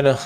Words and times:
Bueno, 0.00 0.16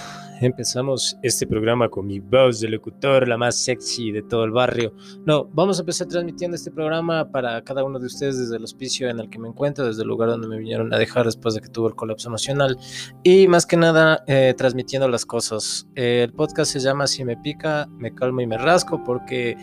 empezamos 0.42 1.16
este 1.22 1.46
programa 1.46 1.88
con 1.88 2.06
mi 2.06 2.20
voz 2.20 2.60
de 2.60 2.68
locutor, 2.68 3.26
la 3.26 3.38
más 3.38 3.56
sexy 3.56 4.12
de 4.12 4.20
todo 4.20 4.44
el 4.44 4.50
barrio. 4.50 4.92
No, 5.24 5.46
vamos 5.46 5.78
a 5.78 5.80
empezar 5.80 6.08
transmitiendo 6.08 6.56
este 6.56 6.70
programa 6.70 7.30
para 7.30 7.64
cada 7.64 7.82
uno 7.82 7.98
de 7.98 8.04
ustedes 8.04 8.36
desde 8.38 8.58
el 8.58 8.64
hospicio 8.64 9.08
en 9.08 9.18
el 9.18 9.30
que 9.30 9.38
me 9.38 9.48
encuentro, 9.48 9.86
desde 9.86 10.02
el 10.02 10.08
lugar 10.08 10.28
donde 10.28 10.46
me 10.46 10.58
vinieron 10.58 10.92
a 10.92 10.98
dejar 10.98 11.24
después 11.24 11.54
de 11.54 11.62
que 11.62 11.68
tuve 11.68 11.88
el 11.88 11.94
colapso 11.94 12.28
emocional 12.28 12.76
y 13.22 13.48
más 13.48 13.64
que 13.64 13.78
nada 13.78 14.22
eh, 14.26 14.52
transmitiendo 14.58 15.08
las 15.08 15.24
cosas. 15.24 15.88
el 15.94 16.34
podcast 16.34 16.70
se 16.70 16.80
llama 16.80 17.06
Si 17.06 17.24
me 17.24 17.38
pica, 17.38 17.88
me 17.96 18.14
calmo 18.14 18.42
y 18.42 18.46
me 18.46 18.58
rasco 18.58 19.02
porque 19.02 19.56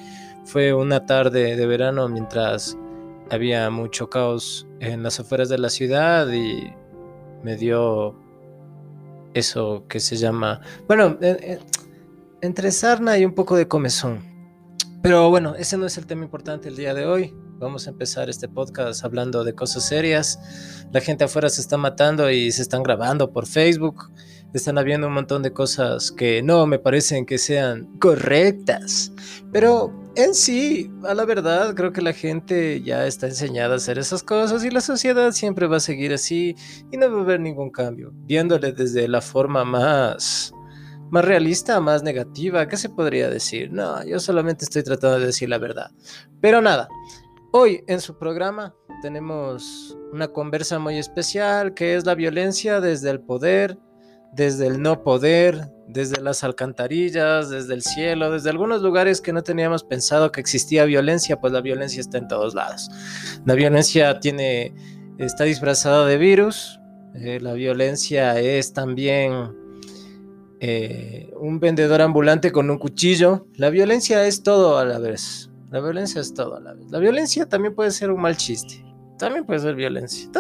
fue 0.43 0.73
una 0.73 1.05
tarde 1.05 1.55
de 1.55 1.67
verano 1.67 2.09
mientras 2.09 2.76
había 3.29 3.70
mucho 3.70 4.09
caos 4.09 4.65
en 4.79 5.03
las 5.03 5.20
afueras 5.20 5.49
de 5.49 5.59
la 5.59 5.70
ciudad 5.70 6.27
y 6.31 6.73
me 7.43 7.57
dio 7.57 8.27
eso 9.33 9.85
que 9.88 9.99
se 9.99 10.15
llama, 10.17 10.61
bueno, 10.88 11.17
entre 12.41 12.71
sarna 12.71 13.17
y 13.17 13.25
un 13.25 13.33
poco 13.33 13.55
de 13.55 13.67
comezón. 13.67 14.23
Pero 15.01 15.29
bueno, 15.29 15.55
ese 15.55 15.77
no 15.77 15.85
es 15.85 15.97
el 15.97 16.05
tema 16.05 16.23
importante 16.23 16.67
el 16.67 16.75
día 16.75 16.93
de 16.93 17.05
hoy. 17.05 17.34
Vamos 17.57 17.87
a 17.87 17.89
empezar 17.89 18.29
este 18.29 18.47
podcast 18.47 19.03
hablando 19.03 19.43
de 19.43 19.53
cosas 19.53 19.87
serias. 19.87 20.39
La 20.91 21.01
gente 21.01 21.25
afuera 21.25 21.49
se 21.49 21.61
está 21.61 21.77
matando 21.77 22.29
y 22.31 22.51
se 22.51 22.61
están 22.61 22.84
grabando 22.84 23.31
por 23.31 23.48
Facebook. 23.48 24.12
Están 24.54 24.77
habiendo 24.77 25.07
un 25.07 25.13
montón 25.13 25.43
de 25.43 25.54
cosas 25.54 26.11
que 26.11 26.41
no 26.41 26.65
me 26.65 26.79
parecen 26.79 27.26
que 27.26 27.37
sean 27.37 27.85
correctas. 27.99 29.11
Pero 29.51 30.09
en 30.23 30.35
sí, 30.35 30.91
a 31.05 31.13
la 31.13 31.25
verdad, 31.25 31.73
creo 31.75 31.93
que 31.93 32.01
la 32.01 32.13
gente 32.13 32.81
ya 32.81 33.05
está 33.05 33.27
enseñada 33.27 33.73
a 33.73 33.77
hacer 33.77 33.98
esas 33.98 34.21
cosas 34.21 34.63
y 34.63 34.70
la 34.70 34.81
sociedad 34.81 35.31
siempre 35.31 35.67
va 35.67 35.77
a 35.77 35.79
seguir 35.79 36.13
así 36.13 36.55
y 36.91 36.98
no 36.98 37.11
va 37.11 37.20
a 37.20 37.21
haber 37.21 37.39
ningún 37.39 37.70
cambio. 37.70 38.11
Viéndole 38.13 38.73
desde 38.73 39.07
la 39.07 39.21
forma 39.21 39.63
más, 39.63 40.53
más 41.09 41.23
realista, 41.23 41.79
más 41.79 42.03
negativa, 42.03 42.67
¿qué 42.67 42.77
se 42.77 42.89
podría 42.89 43.29
decir? 43.29 43.71
No, 43.71 44.03
yo 44.05 44.20
solamente 44.20 44.65
estoy 44.65 44.84
tratando 44.84 45.20
de 45.20 45.27
decir 45.27 45.48
la 45.48 45.57
verdad. 45.57 45.91
Pero 46.41 46.61
nada, 46.61 46.89
hoy 47.54 47.83
en 47.87 48.01
su 48.01 48.17
programa 48.17 48.76
tenemos 49.01 49.98
una 50.11 50.27
conversa 50.27 50.79
muy 50.79 50.98
especial 50.98 51.73
que 51.73 51.95
es 51.95 52.05
la 52.05 52.15
violencia 52.15 52.81
desde 52.81 53.09
el 53.09 53.21
poder 53.21 53.77
desde 54.31 54.67
el 54.67 54.81
no 54.81 55.04
poder, 55.04 55.71
desde 55.90 56.21
las 56.21 56.43
alcantarillas, 56.43 57.49
desde 57.49 57.73
el 57.73 57.82
cielo, 57.82 58.32
desde 58.32 58.49
algunos 58.49 58.82
lugares 58.82 59.21
que 59.21 59.34
no 59.34 59.43
teníamos 59.43 59.84
pensado 59.84 60.32
que 60.32 60.40
existía 60.40 60.85
violencia, 60.85 61.40
pues 61.40 61.51
la 61.51 61.62
violencia 61.62 61.99
está 61.99 62.18
en 62.18 62.27
todos 62.27 62.54
lados. 62.54 62.90
La 63.45 63.55
violencia 63.55 64.19
tiene, 64.19 64.73
está 65.17 65.45
disfrazada 65.45 66.06
de 66.06 66.17
virus, 66.17 66.79
eh, 67.16 67.40
la 67.41 67.53
violencia 67.53 68.40
es 68.40 68.72
también 68.72 69.56
eh, 70.59 71.31
un 71.40 71.59
vendedor 71.59 72.01
ambulante 72.01 72.51
con 72.51 72.69
un 72.69 72.78
cuchillo, 72.78 73.47
la 73.56 73.72
violencia 73.72 74.25
es 74.28 74.44
todo 74.44 74.78
a 74.78 74.85
la 74.85 75.00
vez, 75.00 75.50
la 75.72 75.79
violencia 75.79 76.22
es 76.22 76.34
todo 76.34 76.57
a 76.57 76.59
la 76.59 76.73
vez. 76.73 76.91
La 76.91 77.00
violencia 77.00 77.47
también 77.47 77.73
puede 77.73 77.91
ser 77.91 78.12
un 78.12 78.22
mal 78.22 78.38
chiste 78.38 78.85
también 79.19 79.45
puede 79.45 79.59
ser 79.59 79.75
violencia. 79.75 80.31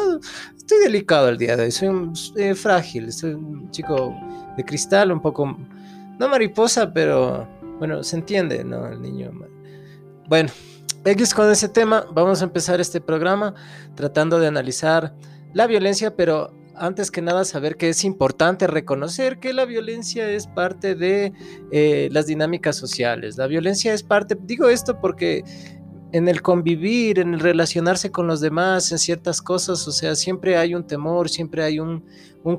estoy 0.57 0.79
delicado 0.79 1.29
el 1.29 1.37
día 1.37 1.55
de 1.55 1.63
hoy, 1.63 1.71
soy 1.71 1.89
un, 1.89 2.13
eh, 2.37 2.55
frágil, 2.55 3.11
soy 3.11 3.33
un 3.33 3.69
chico 3.69 4.15
de 4.59 4.65
cristal, 4.65 5.13
un 5.13 5.21
poco, 5.21 5.57
no 6.19 6.27
mariposa, 6.27 6.91
pero 6.93 7.47
bueno, 7.79 8.03
se 8.03 8.17
entiende, 8.17 8.65
¿no? 8.65 8.87
El 8.87 9.01
niño. 9.01 9.31
Bueno, 10.27 10.49
X 11.05 11.33
con 11.33 11.49
ese 11.49 11.69
tema, 11.69 12.05
vamos 12.11 12.41
a 12.41 12.43
empezar 12.43 12.81
este 12.81 12.99
programa 12.99 13.55
tratando 13.95 14.37
de 14.37 14.47
analizar 14.47 15.15
la 15.53 15.65
violencia, 15.65 16.13
pero 16.17 16.53
antes 16.75 17.09
que 17.09 17.21
nada 17.21 17.45
saber 17.45 17.77
que 17.77 17.87
es 17.87 18.03
importante 18.03 18.67
reconocer 18.67 19.39
que 19.39 19.53
la 19.53 19.63
violencia 19.63 20.29
es 20.29 20.45
parte 20.45 20.93
de 20.93 21.31
eh, 21.71 22.09
las 22.11 22.27
dinámicas 22.27 22.75
sociales. 22.75 23.37
La 23.37 23.47
violencia 23.47 23.93
es 23.93 24.03
parte, 24.03 24.37
digo 24.41 24.67
esto 24.67 24.99
porque 24.99 25.45
en 26.11 26.27
el 26.27 26.41
convivir, 26.41 27.19
en 27.19 27.33
el 27.33 27.39
relacionarse 27.39 28.11
con 28.11 28.27
los 28.27 28.41
demás, 28.41 28.91
en 28.91 28.99
ciertas 28.99 29.41
cosas, 29.41 29.87
o 29.87 29.91
sea, 29.93 30.15
siempre 30.15 30.57
hay 30.57 30.75
un 30.75 30.85
temor, 30.85 31.29
siempre 31.29 31.63
hay 31.63 31.79
un, 31.79 32.03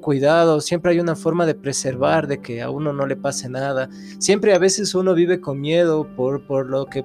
cuidado, 0.01 0.61
siempre 0.61 0.93
hay 0.93 1.01
una 1.01 1.17
forma 1.17 1.47
de 1.47 1.55
preservar, 1.55 2.27
de 2.27 2.41
que 2.41 2.63
a 2.63 2.71
uno 2.71 2.93
no 2.93 3.07
le 3.07 3.17
pase 3.17 3.49
nada. 3.49 3.89
Siempre 4.19 4.55
a 4.55 4.59
veces 4.59 4.95
uno 4.95 5.15
vive 5.15 5.41
con 5.41 5.61
miedo 5.61 6.07
por, 6.17 6.47
por, 6.47 6.69
lo 6.69 6.87
que, 6.87 7.05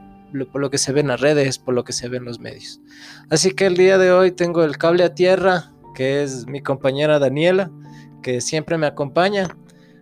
por 0.52 0.62
lo 0.62 0.70
que 0.70 0.78
se 0.78 0.92
ve 0.92 1.02
en 1.02 1.08
las 1.08 1.22
redes, 1.22 1.58
por 1.58 1.74
lo 1.74 1.84
que 1.84 1.94
se 1.94 2.10
ve 2.10 2.18
en 2.18 2.26
los 2.26 2.40
medios. 2.40 2.82
Así 3.30 3.52
que 3.52 3.66
el 3.66 3.78
día 3.78 3.98
de 3.98 4.12
hoy 4.12 4.32
tengo 4.32 4.64
el 4.64 4.78
cable 4.78 5.04
a 5.04 5.14
tierra, 5.14 5.74
que 5.94 6.24
es 6.24 6.48
mi 6.48 6.62
compañera 6.62 7.20
Daniela, 7.20 7.72
que 8.22 8.42
siempre 8.42 8.78
me 8.78 8.88
acompaña. 8.88 9.56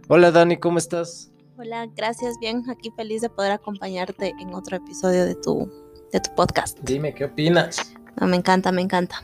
Hola 0.10 0.32
Dani, 0.32 0.58
¿cómo 0.58 0.78
estás? 0.78 1.32
Hola, 1.58 1.88
gracias, 1.96 2.36
bien, 2.40 2.64
aquí 2.70 2.92
feliz 2.96 3.22
de 3.22 3.30
poder 3.30 3.52
acompañarte 3.52 4.34
en 4.40 4.54
otro 4.54 4.78
episodio 4.78 5.24
de 5.26 5.36
tu 5.36 5.72
de 6.12 6.20
tu 6.20 6.34
podcast. 6.36 6.80
Dime, 6.84 7.14
¿qué 7.14 7.26
opinas? 7.26 7.94
No, 8.20 8.28
me 8.28 8.38
encanta, 8.38 8.72
me 8.72 8.82
encanta. 8.82 9.24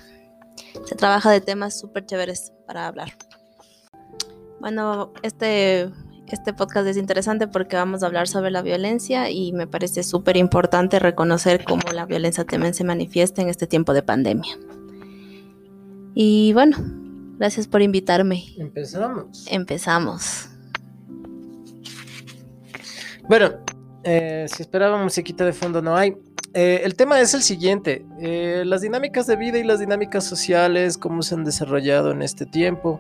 Se 0.86 0.96
trabaja 0.96 1.32
de 1.32 1.40
temas 1.40 1.80
súper 1.80 2.06
chéveres 2.06 2.52
para 2.66 2.88
hablar. 2.88 3.14
Bueno, 4.60 5.14
este, 5.24 5.90
este 6.28 6.54
podcast 6.54 6.86
es 6.88 6.98
interesante 6.98 7.48
porque 7.48 7.76
vamos 7.76 8.04
a 8.04 8.08
hablar 8.08 8.28
sobre 8.28 8.52
la 8.52 8.62
violencia 8.62 9.30
y 9.30 9.54
me 9.54 9.68
parece 9.68 10.04
súper 10.04 10.38
importante 10.38 11.00
reconocer 11.00 11.64
cómo 11.64 11.84
la 11.94 12.06
violencia 12.06 12.44
también 12.46 12.74
se 12.74 12.84
manifiesta 12.84 13.42
en 13.42 13.50
este 13.50 13.68
tiempo 13.68 13.94
de 13.94 14.04
pandemia. 14.04 14.58
Y 16.14 16.52
bueno, 16.54 16.78
gracias 17.38 17.68
por 17.68 17.82
invitarme. 17.82 18.44
Empezamos. 18.58 19.48
Empezamos. 19.50 20.50
Bueno, 23.30 23.52
eh, 24.04 24.46
si 24.54 24.64
esperaba 24.64 25.02
musiquita 25.02 25.46
de 25.46 25.54
fondo 25.54 25.82
no 25.82 25.96
hay. 25.96 26.18
Eh, 26.54 26.82
el 26.84 26.96
tema 26.96 27.22
es 27.22 27.36
el 27.36 27.44
siguiente, 27.44 28.04
eh, 28.20 28.64
las 28.66 28.82
dinámicas 28.82 29.28
de 29.28 29.36
vida 29.36 29.60
y 29.60 29.64
las 29.64 29.80
dinámicas 29.80 30.24
sociales, 30.24 30.98
cómo 30.98 31.22
se 31.22 31.36
han 31.36 31.44
desarrollado 31.44 32.12
en 32.12 32.24
este 32.24 32.48
tiempo, 32.48 33.00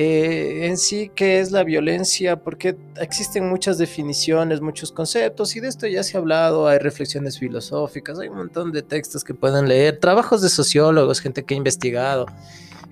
eh, 0.00 0.68
en 0.68 0.78
sí 0.78 1.10
qué 1.12 1.40
es 1.40 1.50
la 1.50 1.64
violencia, 1.64 2.36
porque 2.36 2.76
existen 3.00 3.48
muchas 3.48 3.78
definiciones, 3.78 4.60
muchos 4.60 4.92
conceptos, 4.92 5.56
y 5.56 5.60
de 5.60 5.66
esto 5.66 5.88
ya 5.88 6.04
se 6.04 6.16
ha 6.16 6.20
hablado, 6.20 6.68
hay 6.68 6.78
reflexiones 6.78 7.36
filosóficas, 7.36 8.20
hay 8.20 8.28
un 8.28 8.36
montón 8.36 8.70
de 8.70 8.82
textos 8.82 9.24
que 9.24 9.34
pueden 9.34 9.66
leer, 9.66 9.98
trabajos 9.98 10.40
de 10.40 10.50
sociólogos, 10.50 11.18
gente 11.18 11.44
que 11.44 11.54
ha 11.54 11.56
investigado, 11.56 12.26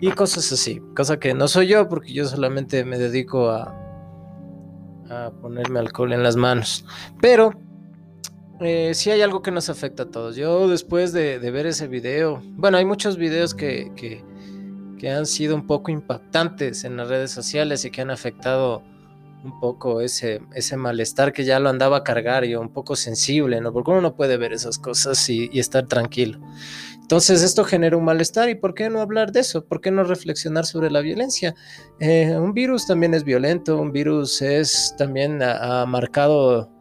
y 0.00 0.10
cosas 0.10 0.50
así, 0.50 0.82
cosa 0.96 1.20
que 1.20 1.32
no 1.32 1.46
soy 1.46 1.68
yo, 1.68 1.88
porque 1.88 2.12
yo 2.12 2.26
solamente 2.26 2.84
me 2.84 2.98
dedico 2.98 3.50
a, 3.50 3.72
a 5.08 5.30
ponerme 5.40 5.78
alcohol 5.78 6.12
en 6.12 6.24
las 6.24 6.34
manos, 6.34 6.84
pero 7.20 7.52
eh, 8.58 8.94
sí 8.94 9.12
hay 9.12 9.22
algo 9.22 9.42
que 9.42 9.52
nos 9.52 9.68
afecta 9.68 10.02
a 10.02 10.06
todos. 10.06 10.34
Yo 10.34 10.66
después 10.66 11.12
de, 11.12 11.38
ver 11.38 11.66
ese 11.66 11.86
video, 11.86 12.42
bueno, 12.56 12.78
hay 12.78 12.84
muchos 12.84 13.16
videos 13.16 13.54
que, 13.54 13.92
que, 13.94 14.24
han 15.04 15.26
sido 15.26 15.54
un 15.54 15.66
poco 15.66 15.90
impactantes 15.90 16.84
en 16.84 16.96
las 16.96 17.08
redes 17.08 17.30
sociales 17.30 17.84
y 17.84 17.90
que 17.90 18.02
han 18.02 18.10
afectado 18.10 18.82
un 19.44 19.60
poco 19.60 20.00
ese, 20.00 20.40
ese 20.54 20.76
malestar 20.76 21.32
que 21.32 21.44
ya 21.44 21.60
lo 21.60 21.68
andaba 21.68 21.98
a 21.98 22.04
cargar 22.04 22.44
y 22.44 22.54
un 22.54 22.72
poco 22.72 22.96
sensible, 22.96 23.60
¿no? 23.60 23.72
Porque 23.72 23.90
uno 23.92 24.00
no 24.00 24.16
puede 24.16 24.36
ver 24.36 24.52
esas 24.52 24.78
cosas 24.78 25.28
y, 25.28 25.48
estar 25.58 25.86
tranquilo. 25.86 26.40
Entonces 27.00 27.42
esto 27.42 27.62
genera 27.64 27.96
un 27.96 28.04
malestar 28.04 28.48
y 28.48 28.56
¿por 28.56 28.74
qué 28.74 28.90
no 28.90 29.00
hablar 29.00 29.30
de 29.30 29.40
eso? 29.40 29.64
¿Por 29.64 29.80
qué 29.80 29.92
no 29.92 30.02
reflexionar 30.02 30.66
sobre 30.66 30.90
la 30.90 31.00
violencia? 31.00 31.54
Eh, 32.00 32.36
un 32.36 32.52
virus 32.52 32.86
también 32.86 33.14
es 33.14 33.22
violento, 33.22 33.78
un 33.78 33.92
virus 33.92 34.42
es 34.42 34.92
también 34.98 35.40
ha 35.42 35.86
marcado 35.86 36.75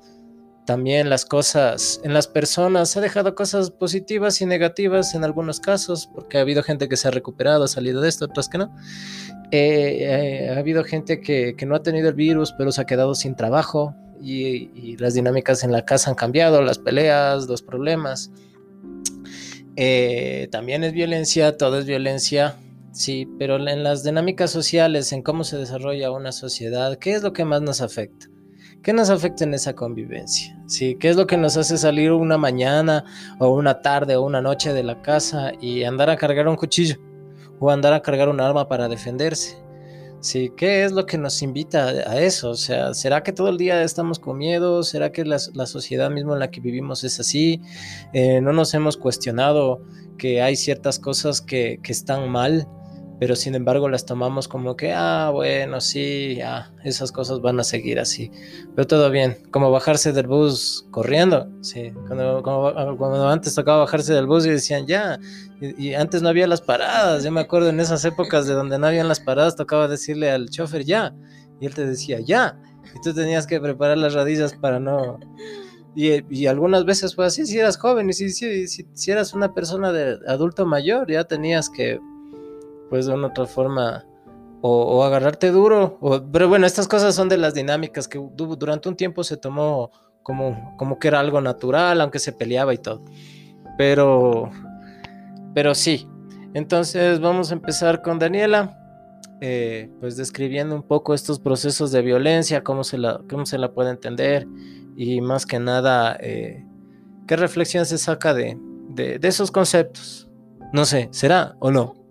también 0.65 1.09
las 1.09 1.25
cosas 1.25 2.01
en 2.03 2.13
las 2.13 2.27
personas, 2.27 2.97
ha 2.97 3.01
dejado 3.01 3.35
cosas 3.35 3.71
positivas 3.71 4.41
y 4.41 4.45
negativas 4.45 5.13
en 5.13 5.23
algunos 5.23 5.59
casos, 5.59 6.09
porque 6.13 6.38
ha 6.38 6.41
habido 6.41 6.63
gente 6.63 6.89
que 6.89 6.97
se 6.97 7.07
ha 7.07 7.12
recuperado, 7.12 7.63
ha 7.63 7.67
salido 7.67 8.01
de 8.01 8.09
esto, 8.09 8.25
otras 8.25 8.50
que 8.50 8.57
no. 8.57 8.75
Eh, 9.51 9.97
eh, 10.01 10.50
ha 10.50 10.59
habido 10.59 10.83
gente 10.83 11.21
que, 11.21 11.56
no 11.65 11.75
ha 11.75 11.83
tenido 11.83 12.09
el 12.09 12.15
virus, 12.15 12.53
pero 12.57 12.71
se 12.71 12.81
ha 12.81 12.85
quedado 12.85 13.15
sin 13.15 13.35
trabajo 13.35 13.95
y, 14.19 14.97
las 14.97 15.13
dinámicas 15.13 15.63
en 15.63 15.71
la 15.71 15.85
casa 15.85 16.09
han 16.09 16.15
cambiado, 16.15 16.62
las 16.62 16.79
peleas, 16.79 17.47
los 17.47 17.62
problemas. 17.62 18.31
Eh, 19.75 20.47
también 20.51 20.83
es 20.83 20.94
violencia, 20.94 21.57
todo 21.57 21.79
es 21.79 21.85
violencia, 21.85 22.56
sí, 22.91 23.27
pero 23.38 23.57
en 23.57 23.83
las 23.83 24.03
dinámicas 24.03 24.50
sociales, 24.50 25.12
en 25.12 25.21
cómo 25.21 25.44
se 25.44 25.57
desarrolla 25.57 26.12
una 26.12 26.31
sociedad, 26.31 26.97
¿qué 26.97 27.13
es 27.13 27.23
lo 27.23 27.33
que 27.33 27.45
más 27.45 27.62
nos 27.62 27.81
afecta? 27.81 28.27
¿Qué 28.86 28.94
nos 28.94 29.10
afecta 29.10 29.44
en 29.46 29.56
esa 29.56 29.74
convivencia? 29.74 30.56
¿Sí? 30.68 30.96
¿Qué 31.00 31.10
es 31.10 31.16
lo 31.16 31.26
que 31.26 31.38
nos 31.38 31.58
hace 31.58 31.76
salir 31.76 32.12
una 32.12 32.38
mañana 32.38 33.04
o 33.40 33.50
una 33.50 33.82
tarde 33.82 34.16
o 34.16 34.22
una 34.22 34.44
noche 34.44 34.74
de 34.74 34.84
la 34.84 35.02
casa 35.02 35.54
y 35.60 35.82
andar 35.86 36.12
a 36.12 36.18
cargar 36.18 36.48
un 36.48 36.56
cuchillo 36.56 36.98
o 37.60 37.72
andar 37.72 37.94
a 37.94 38.04
cargar 38.04 38.30
un 38.30 38.40
arma 38.40 38.68
para 38.68 38.88
defenderse? 38.88 39.58
¿Sí? 40.20 40.52
¿Qué 40.56 40.84
es 40.84 40.92
lo 40.92 41.08
que 41.08 41.18
nos 41.18 41.42
invita 41.42 41.88
a 41.88 42.22
eso? 42.22 42.52
O 42.52 42.56
sea, 42.56 42.94
¿será 42.94 43.24
que 43.24 43.34
todo 43.34 43.50
el 43.50 43.58
día 43.58 43.82
estamos 43.82 44.20
con 44.20 44.38
miedo? 44.38 44.84
¿Será 44.84 45.12
que 45.12 45.26
la, 45.26 45.40
sociedad 45.40 46.12
misma 46.12 46.34
en 46.34 46.40
la 46.42 46.52
que 46.52 46.62
vivimos 46.62 47.04
es 47.04 47.20
así? 47.20 47.62
Eh, 48.14 48.40
¿No 48.40 48.54
nos 48.54 48.72
hemos 48.76 48.98
cuestionado 48.98 49.82
que 50.20 50.44
hay 50.44 50.56
ciertas 50.56 51.00
cosas 51.00 51.42
que, 51.42 51.80
que 51.82 51.92
están 51.92 52.30
mal? 52.30 52.68
Pero 53.19 53.35
sin 53.35 53.56
embargo 53.56 53.88
las 53.88 54.06
tomamos 54.06 54.47
como 54.47 54.75
que, 54.75 54.94
ah, 54.94 55.29
bueno, 55.31 55.79
sí, 55.79 56.35
ya, 56.35 56.73
esas 56.83 57.12
cosas 57.12 57.41
van 57.41 57.59
a 57.59 57.63
seguir 57.63 58.00
así, 58.00 58.31
pero 58.75 58.88
todo 58.88 59.09
bien, 59.09 59.38
como 59.51 59.71
bajarse 59.71 60.12
del 60.12 60.27
bus 60.27 60.85
corriendo, 60.91 61.50
sí, 61.62 61.91
cuando, 62.07 62.41
cuando 62.44 63.29
antes 63.29 63.56
tocaba 63.56 63.79
bajarse 63.79 64.13
del 64.13 64.27
bus 64.27 64.45
y 64.45 64.50
decían, 64.50 64.85
ya, 64.85 65.19
y, 65.62 65.94
antes 65.94 66.21
no 66.21 66.29
había 66.29 66.47
las 66.47 66.62
paradas, 66.62 67.23
yo 67.23 67.31
me 67.31 67.41
acuerdo 67.41 67.69
en 67.69 67.79
esas 67.79 68.03
épocas 68.03 68.47
de 68.47 68.53
donde 68.53 68.77
no 68.77 68.88
habían 68.88 69.07
las 69.07 69.21
paradas, 69.21 69.56
tocaba 69.56 69.88
decirle 69.88 70.29
al 70.29 70.50
chofer, 70.50 70.83
ya, 70.83 71.15
y 71.62 71.65
él 71.65 71.73
te 71.73 71.85
decía, 71.85 72.19
ya, 72.19 72.59
y 72.94 73.01
tú 73.01 73.13
tenías 73.13 73.47
que 73.47 73.59
preparar 73.59 73.97
las 73.97 74.13
rodillas 74.13 74.53
para 74.53 74.79
no... 74.79 75.19
Y, 75.97 76.47
algunas 76.47 76.83
veces 76.83 77.15
fue 77.15 77.25
así, 77.25 77.45
si 77.45 77.57
eras 77.57 77.77
joven 77.77 78.09
y 78.09 78.13
si, 78.13 78.29
si, 78.29 78.67
si 78.67 79.12
eras 79.12 79.33
una 79.33 79.53
persona 79.53 79.94
de 79.94 80.19
adulto 80.27 80.65
mayor, 80.65 81.09
ya 81.09 81.23
tenías 81.23 81.69
que 81.69 82.01
pues 82.90 83.06
de 83.06 83.14
una 83.14 83.28
otra 83.28 83.46
forma 83.46 84.06
o, 84.68 85.04
agarrarte 85.04 85.52
duro. 85.52 85.98
O, 86.02 86.22
pero 86.32 86.50
bueno, 86.50 86.66
estas 86.66 86.88
cosas 86.88 87.14
son 87.14 87.30
de 87.30 87.38
las 87.38 87.54
dinámicas 87.54 88.08
que 88.08 88.20
durante 88.36 88.90
un 88.90 88.96
tiempo 88.96 89.24
se 89.24 89.38
tomó 89.38 89.92
como, 90.24 90.76
como 90.78 90.98
que 90.98 91.08
era 91.08 91.20
algo 91.20 91.40
natural, 91.40 92.02
aunque 92.02 92.20
se 92.20 92.32
peleaba 92.32 92.74
y 92.74 92.80
todo. 92.80 93.04
Pero, 93.78 94.50
pero 95.54 95.76
sí. 95.76 96.08
Entonces 96.54 97.20
vamos 97.20 97.52
a 97.52 97.54
empezar 97.54 98.02
con 98.02 98.18
Daniela, 98.18 98.80
eh, 99.42 99.92
pues 100.00 100.16
describiendo 100.18 100.74
un 100.76 100.84
poco 100.84 101.14
estos 101.14 101.40
procesos 101.40 101.92
de 101.92 102.02
violencia, 102.02 102.64
cómo 102.64 102.84
se 102.84 102.98
la, 102.98 103.22
cómo 103.30 103.46
se 103.46 103.58
la 103.58 103.74
puede 103.74 103.92
entender 103.92 104.48
y 104.96 105.20
más 105.20 105.46
que 105.46 105.60
nada, 105.60 106.18
eh, 106.22 106.66
qué 107.28 107.36
reflexión 107.36 107.86
se 107.86 107.98
saca 107.98 108.34
de, 108.34 108.58
de, 108.90 109.20
de 109.20 109.28
esos 109.28 109.52
conceptos. 109.52 110.30
No 110.72 110.86
sé, 110.86 111.10
¿será 111.12 111.56
o 111.60 111.72
no? 111.72 112.05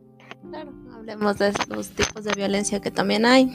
Hablemos 1.05 1.37
de 1.37 1.53
los 1.69 1.91
tipos 1.91 2.25
de 2.25 2.33
violencia 2.33 2.81
que 2.81 2.91
también 2.91 3.27
hay. 3.27 3.55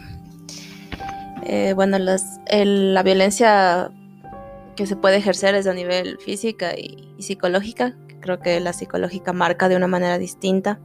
Eh, 1.47 1.73
bueno, 1.73 1.97
la 1.97 3.01
violencia 3.01 3.89
que 4.75 4.85
se 4.85 4.95
puede 4.95 5.17
ejercer 5.17 5.55
es 5.55 5.65
a 5.65 5.73
nivel 5.73 6.19
física 6.19 6.77
y, 6.77 7.11
psicológica. 7.17 7.95
Creo 8.19 8.39
que 8.39 8.59
la 8.59 8.71
psicológica 8.71 9.33
marca 9.33 9.67
de 9.67 9.75
una 9.75 9.87
manera 9.87 10.19
distinta. 10.19 10.79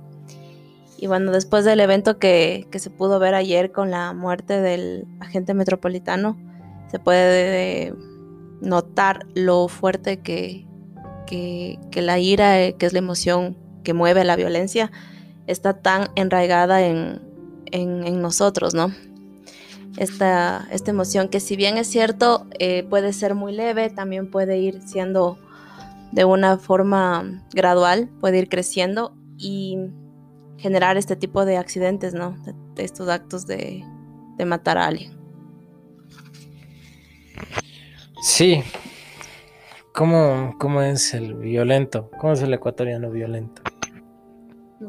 Y 0.96 1.06
bueno, 1.06 1.32
después 1.32 1.66
del 1.66 1.81
evento 1.81 2.19
que, 2.19 2.66
se 2.72 2.88
pudo 2.88 3.19
ver 3.19 3.34
ayer 3.34 3.70
con 3.70 3.90
la 3.90 4.14
muerte 4.14 4.62
del 4.62 5.06
agente 5.20 5.52
metropolitano, 5.52 6.38
se 6.90 6.99
puede 6.99 7.93
notar 8.62 9.26
lo 9.34 9.69
fuerte 9.69 10.20
que, 10.22 10.66
que, 11.26 11.78
que 11.90 12.00
la 12.00 12.19
ira, 12.19 12.62
eh, 12.62 12.75
que 12.78 12.87
es 12.87 12.94
la 12.94 13.00
emoción 13.00 13.55
que 13.82 13.93
mueve 13.93 14.25
la 14.25 14.34
violencia, 14.34 14.90
está 15.46 15.75
tan 15.81 16.08
enraigada 16.14 16.82
en, 16.82 17.20
nosotros, 18.23 18.73
¿no? 18.73 18.93
Esta, 19.96 20.67
esta, 20.70 20.91
emoción 20.91 21.29
que 21.29 21.41
si 21.41 21.56
bien 21.56 21.76
es 21.76 21.88
cierto, 21.88 22.46
eh, 22.58 22.85
puede 22.88 23.12
ser 23.12 23.35
muy 23.35 23.52
leve, 23.52 23.91
también 23.91 24.31
puede 24.31 24.58
ir 24.58 24.81
siendo 24.82 25.38
de 26.12 26.25
una 26.25 26.58
forma 26.58 27.44
gradual, 27.52 28.08
puede 28.20 28.38
ir 28.38 28.49
creciendo 28.49 29.17
y 29.37 29.76
generar 30.56 30.96
este 30.96 31.17
tipo 31.17 31.44
de 31.44 31.56
accidentes, 31.56 32.14
¿no? 32.14 32.37
De, 32.75 32.85
estos 32.85 33.08
actos 33.08 33.47
de, 33.47 33.85
de, 34.37 34.44
matar 34.44 34.79
a 34.79 34.87
alguien. 34.87 35.12
Sí. 38.23 38.62
¿Cómo, 39.93 40.55
¿Cómo 40.58 40.82
es 40.82 41.14
el 41.14 41.35
violento? 41.35 42.11
¿Cómo 42.19 42.32
es 42.32 42.43
el 42.43 42.55
ecuatoriano 42.55 43.11
violento? 43.11 43.62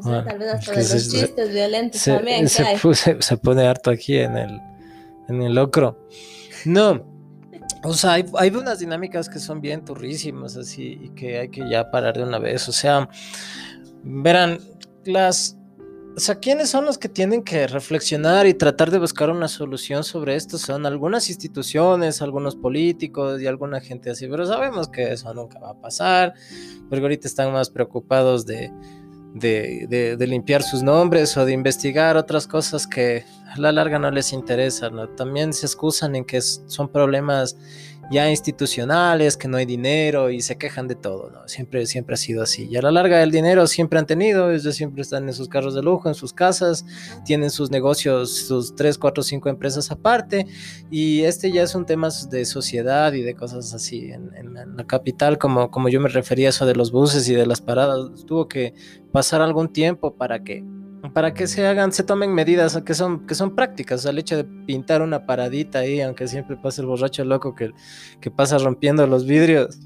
Tal 0.02 0.38
vez 0.38 0.48
hasta 0.48 0.72
de 0.72 0.78
los 0.78 1.08
chistes 1.08 1.52
violentos 1.52 2.04
también. 2.04 2.48
Se, 2.48 3.36
pone 3.36 3.66
harto 3.66 3.90
aquí 3.90 4.18
en 4.18 4.36
el, 4.36 4.60
en 5.28 5.42
el 5.42 5.54
locro. 5.54 6.06
No, 6.64 7.04
o 7.84 7.94
sea, 7.94 8.14
hay, 8.14 8.24
hay, 8.36 8.50
unas 8.50 8.80
dinámicas 8.80 9.28
que 9.28 9.38
son 9.38 9.60
bien 9.60 9.84
turrísimas 9.84 10.56
así 10.56 10.98
y 11.00 11.08
que 11.10 11.38
hay 11.38 11.48
que 11.50 11.68
ya 11.70 11.90
parar 11.90 12.16
de 12.16 12.24
una 12.24 12.38
vez. 12.38 12.68
O 12.68 12.72
sea, 12.72 13.08
verán, 14.02 14.58
las... 15.04 15.56
O 16.16 16.18
sea, 16.18 16.36
¿quiénes 16.36 16.70
son 16.70 16.86
los 16.86 16.96
que 16.96 17.10
tienen 17.10 17.44
que 17.44 17.66
reflexionar 17.66 18.46
y 18.46 18.54
tratar 18.54 18.90
de 18.90 18.98
buscar 18.98 19.28
una 19.28 19.48
solución 19.48 20.02
sobre 20.02 20.34
esto? 20.34 20.56
Son 20.56 20.86
algunas 20.86 21.28
instituciones, 21.28 22.22
algunos 22.22 22.56
políticos 22.56 23.42
y 23.42 23.46
alguna 23.46 23.80
gente 23.80 24.08
así, 24.08 24.26
pero 24.26 24.46
sabemos 24.46 24.88
que 24.88 25.12
eso 25.12 25.34
nunca 25.34 25.58
va 25.58 25.72
a 25.72 25.78
pasar, 25.78 26.32
porque 26.88 27.02
ahorita 27.02 27.28
están 27.28 27.52
más 27.52 27.68
preocupados 27.68 28.46
de, 28.46 28.72
de, 29.40 30.16
limpiar 30.26 30.62
sus 30.62 30.82
nombres 30.82 31.36
o 31.36 31.44
de 31.44 31.52
investigar 31.52 32.16
otras 32.16 32.46
cosas 32.46 32.86
que 32.86 33.24
a 33.46 33.58
la 33.58 33.72
larga 33.72 33.98
no 33.98 34.10
les 34.10 34.32
interesan. 34.32 34.94
También 35.16 35.52
se 35.52 35.66
excusan 35.66 36.16
en 36.16 36.24
que 36.24 36.40
son 36.40 36.88
problemas 36.88 37.56
ya 38.10 38.30
institucionales, 38.30 39.36
que 39.36 39.48
no 39.48 39.56
hay 39.56 39.66
dinero 39.66 40.30
y 40.30 40.40
se 40.40 40.56
quejan 40.56 40.86
de 40.86 40.94
todo, 40.94 41.30
¿no? 41.30 41.48
Siempre, 41.48 41.86
siempre 41.86 42.14
ha 42.14 42.16
sido 42.16 42.42
así. 42.42 42.68
Y 42.70 42.76
a 42.76 42.82
la 42.82 42.90
larga 42.90 43.22
el 43.22 43.30
dinero 43.30 43.66
siempre 43.66 43.98
han 43.98 44.06
tenido, 44.06 44.52
ellos 44.52 44.74
siempre 44.74 45.02
están 45.02 45.28
en 45.28 45.34
sus 45.34 45.48
carros 45.48 45.74
de 45.74 45.82
lujo, 45.82 46.08
en 46.08 46.14
sus 46.14 46.32
casas, 46.32 46.84
tienen 47.24 47.50
sus 47.50 47.70
negocios, 47.70 48.34
sus 48.34 48.74
3, 48.74 48.98
4, 48.98 49.22
5 49.22 49.48
empresas 49.48 49.90
aparte 49.90 50.46
y 50.90 51.22
este 51.22 51.50
ya 51.50 51.62
es 51.62 51.74
un 51.74 51.86
tema 51.86 52.08
de 52.30 52.44
sociedad 52.44 53.12
y 53.12 53.22
de 53.22 53.34
cosas 53.34 53.74
así. 53.74 54.10
En, 54.10 54.30
en 54.36 54.76
la 54.76 54.84
capital, 54.84 55.38
como, 55.38 55.70
como 55.70 55.88
yo 55.88 56.00
me 56.00 56.08
refería 56.08 56.50
eso 56.50 56.66
de 56.66 56.74
los 56.74 56.92
buses 56.92 57.28
y 57.28 57.34
de 57.34 57.46
las 57.46 57.60
paradas, 57.60 58.24
tuvo 58.26 58.48
que 58.48 58.74
pasar 59.12 59.40
algún 59.40 59.72
tiempo 59.72 60.14
para 60.14 60.44
que 60.44 60.62
para 61.12 61.34
que 61.34 61.46
se 61.46 61.66
hagan, 61.66 61.92
se 61.92 62.02
tomen 62.02 62.32
medidas 62.34 62.80
que 62.84 62.94
son, 62.94 63.26
que 63.26 63.34
son 63.34 63.54
prácticas. 63.54 64.04
el 64.04 64.18
hecho 64.18 64.36
de 64.36 64.44
pintar 64.44 65.02
una 65.02 65.26
paradita 65.26 65.80
ahí, 65.80 66.00
aunque 66.00 66.28
siempre 66.28 66.56
pase 66.56 66.80
el 66.80 66.86
borracho 66.86 67.24
loco 67.24 67.54
que, 67.54 67.72
que 68.20 68.30
pasa 68.30 68.58
rompiendo 68.58 69.06
los 69.06 69.26
vidrios, 69.26 69.78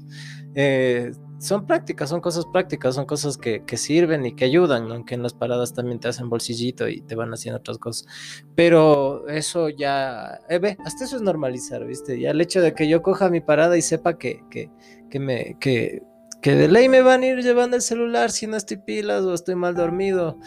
eh, 0.55 1.11
son 1.39 1.65
prácticas, 1.65 2.09
son 2.09 2.21
cosas 2.21 2.45
prácticas, 2.45 2.93
son 2.93 3.05
cosas 3.05 3.35
que, 3.35 3.65
que, 3.65 3.75
sirven 3.75 4.25
y 4.25 4.35
que 4.35 4.45
ayudan, 4.45 4.91
aunque 4.91 5.15
en 5.15 5.23
las 5.23 5.33
paradas 5.33 5.73
también 5.73 5.99
te 5.99 6.07
hacen 6.07 6.29
bolsillito 6.29 6.87
y 6.87 7.01
te 7.01 7.15
van 7.15 7.33
haciendo 7.33 7.57
otras 7.57 7.79
cosas. 7.79 8.07
Pero 8.55 9.27
eso 9.27 9.69
ya, 9.69 10.39
eh, 10.49 10.77
hasta 10.85 11.05
eso 11.05 11.15
es 11.15 11.21
normalizar, 11.23 11.85
¿viste? 11.85 12.19
Ya 12.19 12.29
el 12.29 12.41
hecho 12.41 12.61
de 12.61 12.75
que 12.75 12.87
yo 12.87 13.01
coja 13.01 13.29
mi 13.29 13.41
parada 13.41 13.75
y 13.75 13.81
sepa 13.81 14.19
que, 14.19 14.43
que, 14.51 14.69
que 15.09 15.19
me, 15.19 15.57
que 15.59 16.03
que 16.41 16.55
de 16.55 16.67
ley 16.67 16.89
me 16.89 17.01
van 17.01 17.21
a 17.21 17.27
ir 17.27 17.41
llevando 17.41 17.75
el 17.75 17.81
celular 17.81 18.31
si 18.31 18.47
no 18.47 18.57
estoy 18.57 18.77
pilas 18.77 19.23
o 19.23 19.33
estoy 19.33 19.55
mal 19.55 19.75
dormido. 19.75 20.39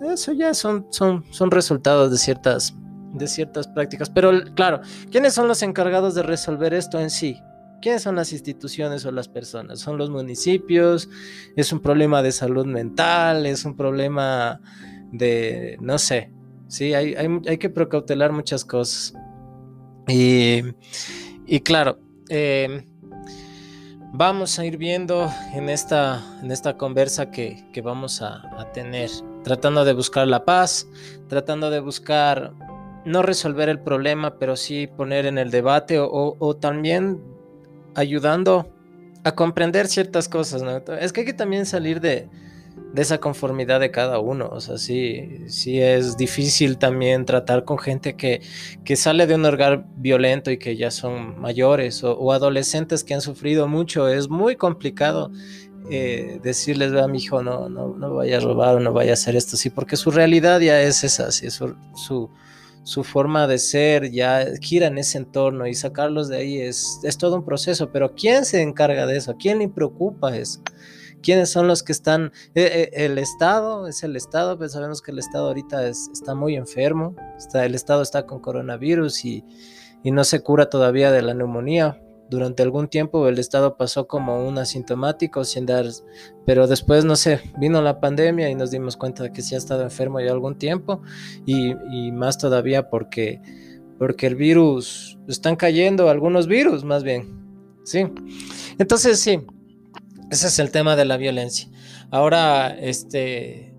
Eso 0.00 0.32
ya 0.32 0.52
son, 0.54 0.86
son, 0.90 1.24
son 1.30 1.50
resultados 1.50 2.10
de 2.10 2.18
ciertas, 2.18 2.74
de 3.14 3.26
ciertas 3.26 3.66
prácticas. 3.66 4.10
Pero 4.10 4.30
claro, 4.54 4.80
¿quiénes 5.10 5.34
son 5.34 5.48
los 5.48 5.62
encargados 5.62 6.14
de 6.14 6.22
resolver 6.22 6.74
esto 6.74 7.00
en 7.00 7.10
sí? 7.10 7.40
¿Quiénes 7.80 8.02
son 8.02 8.16
las 8.16 8.32
instituciones 8.32 9.06
o 9.06 9.12
las 9.12 9.28
personas? 9.28 9.80
¿Son 9.80 9.96
los 9.96 10.10
municipios? 10.10 11.08
¿Es 11.56 11.72
un 11.72 11.80
problema 11.80 12.22
de 12.22 12.32
salud 12.32 12.66
mental? 12.66 13.46
¿Es 13.46 13.64
un 13.64 13.76
problema 13.76 14.60
de, 15.12 15.78
no 15.80 15.98
sé? 15.98 16.32
Sí, 16.66 16.92
hay, 16.92 17.14
hay, 17.14 17.56
que 17.56 17.70
precautelar 17.70 18.32
muchas 18.32 18.64
cosas. 18.64 19.14
Y, 20.08 20.60
y 21.46 21.60
claro, 21.60 21.98
eh, 22.28 22.86
vamos 24.12 24.58
a 24.58 24.64
ir 24.64 24.76
viendo 24.76 25.30
en 25.52 25.68
esta, 25.68 26.22
en 26.42 26.50
esta 26.50 26.76
conversa 26.76 27.30
que, 27.30 27.64
vamos 27.82 28.22
a, 28.22 28.42
tener, 28.72 29.10
tratando 29.44 29.84
de 29.84 29.92
buscar 29.92 30.26
la 30.26 30.44
paz, 30.44 30.86
tratando 31.28 31.70
de 31.70 31.80
buscar 31.80 32.52
no 33.04 33.22
resolver 33.22 33.68
el 33.68 33.80
problema, 33.80 34.38
pero 34.38 34.56
sí 34.56 34.86
poner 34.86 35.26
en 35.26 35.38
el 35.38 35.50
debate 35.50 35.98
o, 36.00 36.56
también 36.60 37.22
ayudando 37.94 38.72
a 39.24 39.32
comprender 39.32 39.86
ciertas 39.86 40.28
cosas. 40.28 40.62
Es 41.00 41.12
que 41.12 41.20
hay 41.20 41.26
que 41.26 41.32
también 41.32 41.66
salir 41.66 42.00
de, 42.00 42.28
de 42.92 43.02
esa 43.02 43.18
conformidad 43.18 43.80
de 43.80 43.90
cada 43.90 44.18
uno. 44.18 44.48
O 44.50 44.60
sea, 44.60 44.78
sí, 44.78 45.44
sí 45.48 45.80
es 45.80 46.16
difícil 46.16 46.78
también 46.78 47.24
tratar 47.24 47.64
con 47.64 47.78
gente 47.78 48.16
que, 48.16 48.40
que 48.84 48.96
sale 48.96 49.26
de 49.26 49.34
un 49.34 49.44
hogar 49.44 49.84
violento 49.96 50.50
y 50.50 50.58
que 50.58 50.76
ya 50.76 50.90
son 50.90 51.40
mayores 51.40 52.02
o, 52.04 52.32
adolescentes 52.32 53.04
que 53.04 53.14
han 53.14 53.20
sufrido 53.20 53.68
mucho. 53.68 54.08
Es 54.08 54.28
muy 54.28 54.56
complicado 54.56 55.30
eh, 55.90 56.40
decirles, 56.42 56.92
a 56.92 57.08
mi 57.08 57.18
hijo, 57.18 57.42
no, 57.42 57.68
no, 57.68 57.94
no 57.96 58.14
vaya 58.14 58.38
a 58.38 58.40
robar 58.40 58.76
o 58.76 58.80
no 58.80 58.92
vaya 58.92 59.12
a 59.12 59.14
hacer 59.14 59.36
esto, 59.36 59.56
sí, 59.56 59.70
porque 59.70 59.96
su 59.96 60.10
realidad 60.10 60.60
ya 60.60 60.82
es 60.82 61.02
esa, 61.02 61.32
sí, 61.32 61.50
su, 61.50 61.74
su, 61.94 62.28
su 62.82 63.04
forma 63.04 63.46
de 63.46 63.58
ser 63.58 64.10
ya 64.10 64.44
gira 64.60 64.88
en 64.88 64.98
ese 64.98 65.18
entorno 65.18 65.66
y 65.66 65.74
sacarlos 65.74 66.28
de 66.28 66.38
ahí 66.38 66.60
es, 66.60 67.00
es 67.04 67.16
todo 67.16 67.36
un 67.36 67.44
proceso, 67.44 67.90
pero 67.90 68.14
¿quién 68.14 68.44
se 68.44 68.60
encarga 68.60 69.06
de 69.06 69.16
eso? 69.16 69.30
¿A 69.30 69.36
quién 69.36 69.60
le 69.60 69.68
preocupa 69.68 70.36
eso? 70.36 70.60
Quiénes 71.22 71.50
son 71.50 71.68
los 71.68 71.82
que 71.82 71.92
están, 71.92 72.32
eh, 72.54 72.90
eh, 72.92 73.04
el 73.04 73.18
Estado, 73.18 73.86
es 73.86 74.02
el 74.02 74.16
Estado, 74.16 74.58
pues 74.58 74.72
sabemos 74.72 75.02
que 75.02 75.10
el 75.10 75.18
Estado 75.18 75.48
ahorita 75.48 75.86
está 75.86 76.34
muy 76.34 76.56
enfermo, 76.56 77.14
está, 77.36 77.64
el 77.64 77.74
Estado 77.74 78.02
está 78.02 78.26
con 78.26 78.40
coronavirus 78.40 79.24
y, 79.24 79.44
no 80.04 80.24
se 80.24 80.40
cura 80.40 80.70
todavía 80.70 81.12
de 81.12 81.20
la 81.20 81.34
neumonía, 81.34 82.00
durante 82.30 82.62
algún 82.62 82.88
tiempo 82.88 83.28
el 83.28 83.38
estado 83.38 83.76
pasó 83.76 84.06
como 84.06 84.46
un 84.46 84.56
asintomático 84.56 85.44
sin 85.44 85.66
dar, 85.66 85.84
pero 86.46 86.66
después, 86.66 87.04
no 87.04 87.14
sé, 87.14 87.40
vino 87.58 87.82
la 87.82 88.00
pandemia 88.00 88.48
y 88.48 88.54
nos 88.54 88.70
dimos 88.70 88.96
cuenta 88.96 89.22
de 89.22 89.32
que 89.32 89.42
sí 89.42 89.54
ha 89.54 89.58
estado 89.58 89.82
enfermo 89.82 90.20
ya 90.20 90.30
algún 90.30 90.56
tiempo 90.56 91.02
y, 91.44 91.74
y 91.90 92.10
más 92.12 92.38
todavía 92.38 92.88
porque, 92.88 93.40
porque 93.98 94.26
el 94.26 94.36
virus, 94.36 95.18
están 95.28 95.56
cayendo 95.56 96.08
algunos 96.08 96.46
virus 96.46 96.84
más 96.84 97.02
bien, 97.02 97.28
¿sí? 97.84 98.06
Entonces, 98.78 99.20
sí, 99.20 99.40
ese 100.30 100.48
es 100.48 100.58
el 100.58 100.70
tema 100.70 100.96
de 100.96 101.04
la 101.04 101.16
violencia. 101.16 101.68
Ahora, 102.10 102.76
este, 102.78 103.74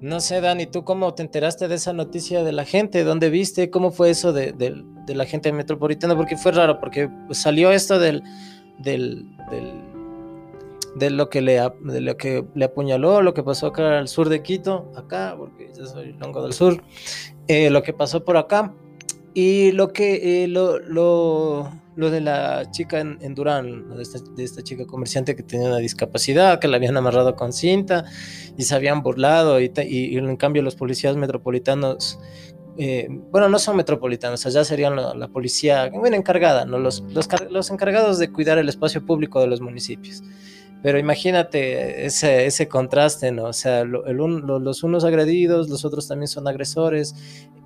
no 0.00 0.20
sé, 0.20 0.40
Dani, 0.40 0.66
¿tú 0.66 0.84
cómo 0.84 1.14
te 1.14 1.22
enteraste 1.22 1.66
de 1.66 1.74
esa 1.74 1.92
noticia 1.92 2.44
de 2.44 2.52
la 2.52 2.64
gente? 2.64 3.02
¿Dónde 3.04 3.30
viste? 3.30 3.70
¿Cómo 3.70 3.90
fue 3.90 4.10
eso 4.10 4.32
de, 4.32 4.54
la 5.08 5.24
gente 5.24 5.52
metropolitana? 5.52 6.16
Porque 6.16 6.36
fue 6.36 6.52
raro, 6.52 6.78
porque 6.78 7.10
salió 7.32 7.72
esto 7.72 7.98
del, 7.98 8.22
del, 8.78 9.26
de 10.94 11.10
lo 11.10 11.28
que 11.28 11.40
le 11.40 11.60
de 11.84 12.00
lo 12.00 12.16
que 12.16 12.44
le 12.54 12.64
apuñaló, 12.66 13.22
lo 13.22 13.34
que 13.34 13.42
pasó 13.42 13.68
acá 13.68 13.98
al 13.98 14.08
sur 14.08 14.28
de 14.28 14.42
Quito, 14.42 14.92
acá, 14.96 15.34
porque 15.36 15.72
yo 15.76 15.86
soy 15.86 16.12
longo 16.12 16.42
del 16.42 16.52
sur, 16.52 16.82
eh, 17.48 17.70
lo 17.70 17.82
que 17.82 17.92
pasó 17.92 18.24
por 18.24 18.36
acá 18.36 18.74
y 19.34 19.72
lo 19.72 19.92
que 19.92 20.44
eh, 20.44 20.48
lo, 20.48 20.78
lo 20.78 21.72
lo 21.98 22.12
de 22.12 22.20
la 22.20 22.70
chica 22.70 23.00
en, 23.00 23.34
Durán, 23.34 23.88
de 24.36 24.44
esta, 24.44 24.62
chica 24.62 24.86
comerciante 24.86 25.34
que 25.34 25.42
tenía 25.42 25.66
una 25.66 25.78
discapacidad, 25.78 26.60
que 26.60 26.68
la 26.68 26.76
habían 26.76 26.96
amarrado 26.96 27.34
con 27.34 27.52
cinta 27.52 28.04
y 28.56 28.62
se 28.62 28.74
habían 28.76 29.02
burlado 29.02 29.60
y, 29.60 29.72
en 30.16 30.36
cambio 30.36 30.62
los 30.62 30.76
policías 30.76 31.16
metropolitanos, 31.16 32.20
eh, 32.78 33.08
bueno, 33.10 33.48
no 33.48 33.58
son 33.58 33.76
metropolitanos, 33.76 34.46
allá 34.46 34.62
serían 34.62 34.94
la, 34.94 35.28
policía, 35.28 35.90
bueno, 35.90 36.14
encargada, 36.14 36.64
¿no? 36.64 36.78
Los, 36.78 37.02
los, 37.50 37.70
encargados 37.72 38.20
de 38.20 38.30
cuidar 38.30 38.58
el 38.58 38.68
espacio 38.68 39.04
público 39.04 39.40
de 39.40 39.48
los 39.48 39.60
municipios. 39.60 40.22
Pero 40.80 41.00
imagínate 41.00 42.06
ese, 42.06 42.46
ese 42.46 42.68
contraste, 42.68 43.32
¿no? 43.32 43.46
O 43.46 43.52
sea, 43.52 43.82
los 43.82 44.84
unos 44.84 45.02
agredidos, 45.02 45.68
los 45.68 45.84
otros 45.84 46.06
también 46.06 46.28
son 46.28 46.46
agresores, 46.46 47.16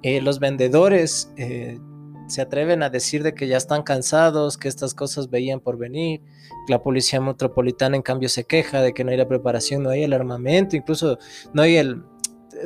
eh, 0.02 0.22
los 0.22 0.40
vendedores 0.40 1.30
eh, 1.36 1.78
se 2.26 2.42
atreven 2.42 2.82
a 2.82 2.90
decir 2.90 3.22
de 3.22 3.34
que 3.34 3.48
ya 3.48 3.56
están 3.56 3.82
cansados, 3.82 4.56
que 4.56 4.68
estas 4.68 4.94
cosas 4.94 5.30
veían 5.30 5.60
por 5.60 5.78
venir. 5.78 6.22
La 6.68 6.82
policía 6.82 7.20
metropolitana, 7.20 7.96
en 7.96 8.02
cambio, 8.02 8.28
se 8.28 8.44
queja 8.44 8.80
de 8.80 8.94
que 8.94 9.04
no 9.04 9.10
hay 9.10 9.16
la 9.16 9.28
preparación, 9.28 9.82
no 9.82 9.90
hay 9.90 10.04
el 10.04 10.12
armamento, 10.12 10.76
incluso 10.76 11.18
no 11.52 11.62
hay 11.62 11.76
el, 11.76 12.02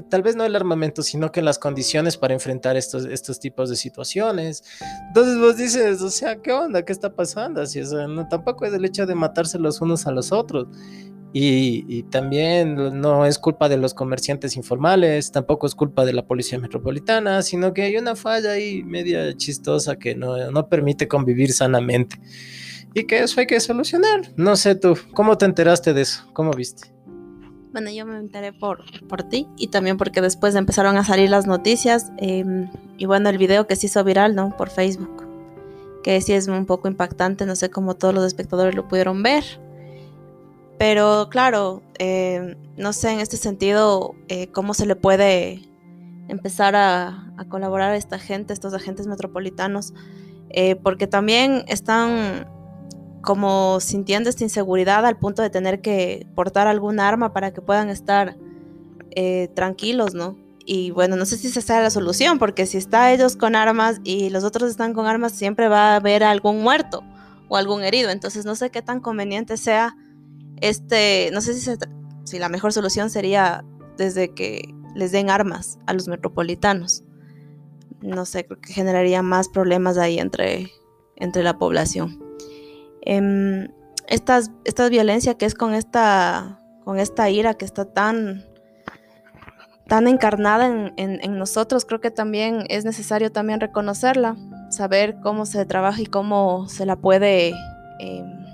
tal 0.08 0.22
vez 0.22 0.36
no 0.36 0.44
el 0.44 0.56
armamento, 0.56 1.02
sino 1.02 1.32
que 1.32 1.42
las 1.42 1.58
condiciones 1.58 2.16
para 2.16 2.34
enfrentar 2.34 2.76
estos, 2.76 3.04
estos 3.06 3.40
tipos 3.40 3.70
de 3.70 3.76
situaciones. 3.76 4.64
Entonces 5.08 5.38
vos 5.38 5.56
dices, 5.56 6.02
o 6.02 6.10
sea, 6.10 6.36
¿qué 6.36 6.52
onda? 6.52 6.84
¿Qué 6.84 6.92
está 6.92 7.14
pasando? 7.14 7.60
Así, 7.60 7.80
no, 7.80 8.28
tampoco 8.28 8.64
es 8.66 8.72
el 8.72 8.84
hecho 8.84 9.06
de 9.06 9.14
matarse 9.14 9.58
los 9.58 9.80
unos 9.80 10.06
a 10.06 10.12
los 10.12 10.32
otros. 10.32 10.68
Y, 11.38 12.04
también 12.04 12.76
no 12.98 13.26
es 13.26 13.38
culpa 13.38 13.68
de 13.68 13.76
los 13.76 13.92
comerciantes 13.92 14.56
informales, 14.56 15.32
tampoco 15.32 15.66
es 15.66 15.74
culpa 15.74 16.06
de 16.06 16.14
la 16.14 16.24
policía 16.24 16.58
metropolitana, 16.58 17.42
sino 17.42 17.74
que 17.74 17.82
hay 17.82 17.98
una 17.98 18.16
falla 18.16 18.52
ahí 18.52 18.82
media 18.82 19.36
chistosa 19.36 19.96
que 19.96 20.14
no, 20.14 20.50
no 20.50 20.68
permite 20.68 21.08
convivir 21.08 21.52
sanamente. 21.52 22.18
Y 22.94 23.04
que 23.04 23.18
eso 23.18 23.40
hay 23.40 23.46
que 23.46 23.60
solucionar. 23.60 24.32
No 24.36 24.56
sé 24.56 24.76
tú, 24.76 24.96
¿cómo 25.12 25.36
te 25.36 25.44
enteraste 25.44 25.92
de 25.92 26.00
eso? 26.00 26.26
¿Cómo 26.32 26.52
viste? 26.52 26.95
Bueno, 27.76 27.90
yo 27.90 28.06
me 28.06 28.16
enteré 28.16 28.54
por, 28.54 28.84
por 29.06 29.24
ti 29.24 29.46
y 29.58 29.66
también 29.66 29.98
porque 29.98 30.22
después 30.22 30.54
empezaron 30.54 30.96
a 30.96 31.04
salir 31.04 31.28
las 31.28 31.46
noticias 31.46 32.10
em, 32.16 32.70
y 32.96 33.04
bueno, 33.04 33.28
el 33.28 33.36
video 33.36 33.66
que 33.66 33.76
se 33.76 33.84
hizo 33.84 34.02
viral, 34.02 34.34
¿no? 34.34 34.56
Por 34.56 34.70
Facebook, 34.70 35.26
que 36.02 36.18
sí 36.22 36.32
es 36.32 36.48
un 36.48 36.64
poco 36.64 36.88
impactante, 36.88 37.44
no 37.44 37.54
sé 37.54 37.68
cómo 37.68 37.92
todos 37.92 38.14
los 38.14 38.24
espectadores 38.24 38.74
lo 38.74 38.88
pudieron 38.88 39.22
ver. 39.22 39.44
Pero 40.78 41.28
claro, 41.30 41.82
eh, 41.98 42.56
no 42.78 42.94
sé 42.94 43.10
en 43.10 43.20
este 43.20 43.36
sentido 43.36 44.14
eh, 44.28 44.50
cómo 44.52 44.72
se 44.72 44.86
le 44.86 44.96
puede 44.96 45.68
empezar 46.28 46.76
a, 46.76 47.30
colaborar 47.50 47.90
a 47.92 47.96
esta 47.96 48.18
gente, 48.18 48.54
estos 48.54 48.72
agentes 48.72 49.06
metropolitanos, 49.06 49.92
eh, 50.48 50.76
porque 50.76 51.06
también 51.06 51.62
están 51.68 52.48
como 53.26 53.80
sintiendo 53.80 54.30
esta 54.30 54.44
inseguridad 54.44 55.04
al 55.04 55.18
punto 55.18 55.42
de 55.42 55.50
tener 55.50 55.82
que 55.82 56.26
portar 56.36 56.68
algún 56.68 57.00
arma 57.00 57.32
para 57.32 57.52
que 57.52 57.60
puedan 57.60 57.90
estar 57.90 58.36
tranquilos, 59.54 60.14
¿no? 60.14 60.36
Y 60.64 60.92
bueno, 60.92 61.16
no 61.16 61.26
sé 61.26 61.36
si 61.36 61.48
esa 61.48 61.60
sea 61.60 61.80
la 61.80 61.90
solución, 61.90 62.38
porque 62.38 62.66
si 62.66 62.76
está 62.76 63.12
ellos 63.12 63.34
con 63.34 63.56
armas 63.56 64.00
y 64.04 64.30
los 64.30 64.44
otros 64.44 64.70
están 64.70 64.94
con 64.94 65.06
armas, 65.06 65.32
siempre 65.32 65.68
va 65.68 65.92
a 65.92 65.96
haber 65.96 66.22
algún 66.22 66.62
muerto 66.62 67.02
o 67.48 67.56
algún 67.56 67.82
herido. 67.82 68.10
Entonces 68.10 68.44
no 68.44 68.54
sé 68.54 68.70
qué 68.70 68.82
tan 68.82 69.00
conveniente 69.00 69.56
sea 69.56 69.96
este, 70.60 71.30
no 71.32 71.40
sé 71.40 71.54
si, 71.54 71.70
si 72.24 72.38
la 72.38 72.48
mejor 72.48 72.72
solución 72.72 73.10
sería 73.10 73.64
desde 73.96 74.32
que 74.34 74.74
les 74.94 75.12
den 75.12 75.30
armas 75.30 75.78
a 75.86 75.92
los 75.92 76.08
metropolitanos. 76.08 77.04
No 78.00 78.24
sé, 78.24 78.44
creo 78.44 78.60
que 78.60 78.72
generaría 78.72 79.22
más 79.22 79.48
problemas 79.48 79.98
ahí 79.98 80.18
entre, 80.18 80.70
entre 81.16 81.42
la 81.42 81.58
población. 81.58 82.25
Eh, 83.06 83.68
esta 84.08 84.88
violencia 84.88 85.34
que 85.34 85.46
es 85.46 85.54
con 85.54 85.74
esta, 85.74 86.60
con 86.84 86.98
esta 86.98 87.30
ira 87.30 87.54
que 87.54 87.64
está 87.64 87.84
tan, 87.84 88.44
tan 89.88 90.06
encarnada 90.06 90.66
en, 90.66 90.92
en, 90.96 91.38
nosotros, 91.38 91.84
creo 91.84 92.00
que 92.00 92.10
también 92.10 92.64
es 92.68 92.84
necesario 92.84 93.32
también 93.32 93.60
reconocerla, 93.60 94.36
saber 94.70 95.16
cómo 95.22 95.46
se 95.46 95.64
trabaja 95.64 96.00
y 96.02 96.06
cómo 96.06 96.68
se 96.68 96.86
la 96.86 96.96
puede 96.96 97.52
em, 97.98 98.46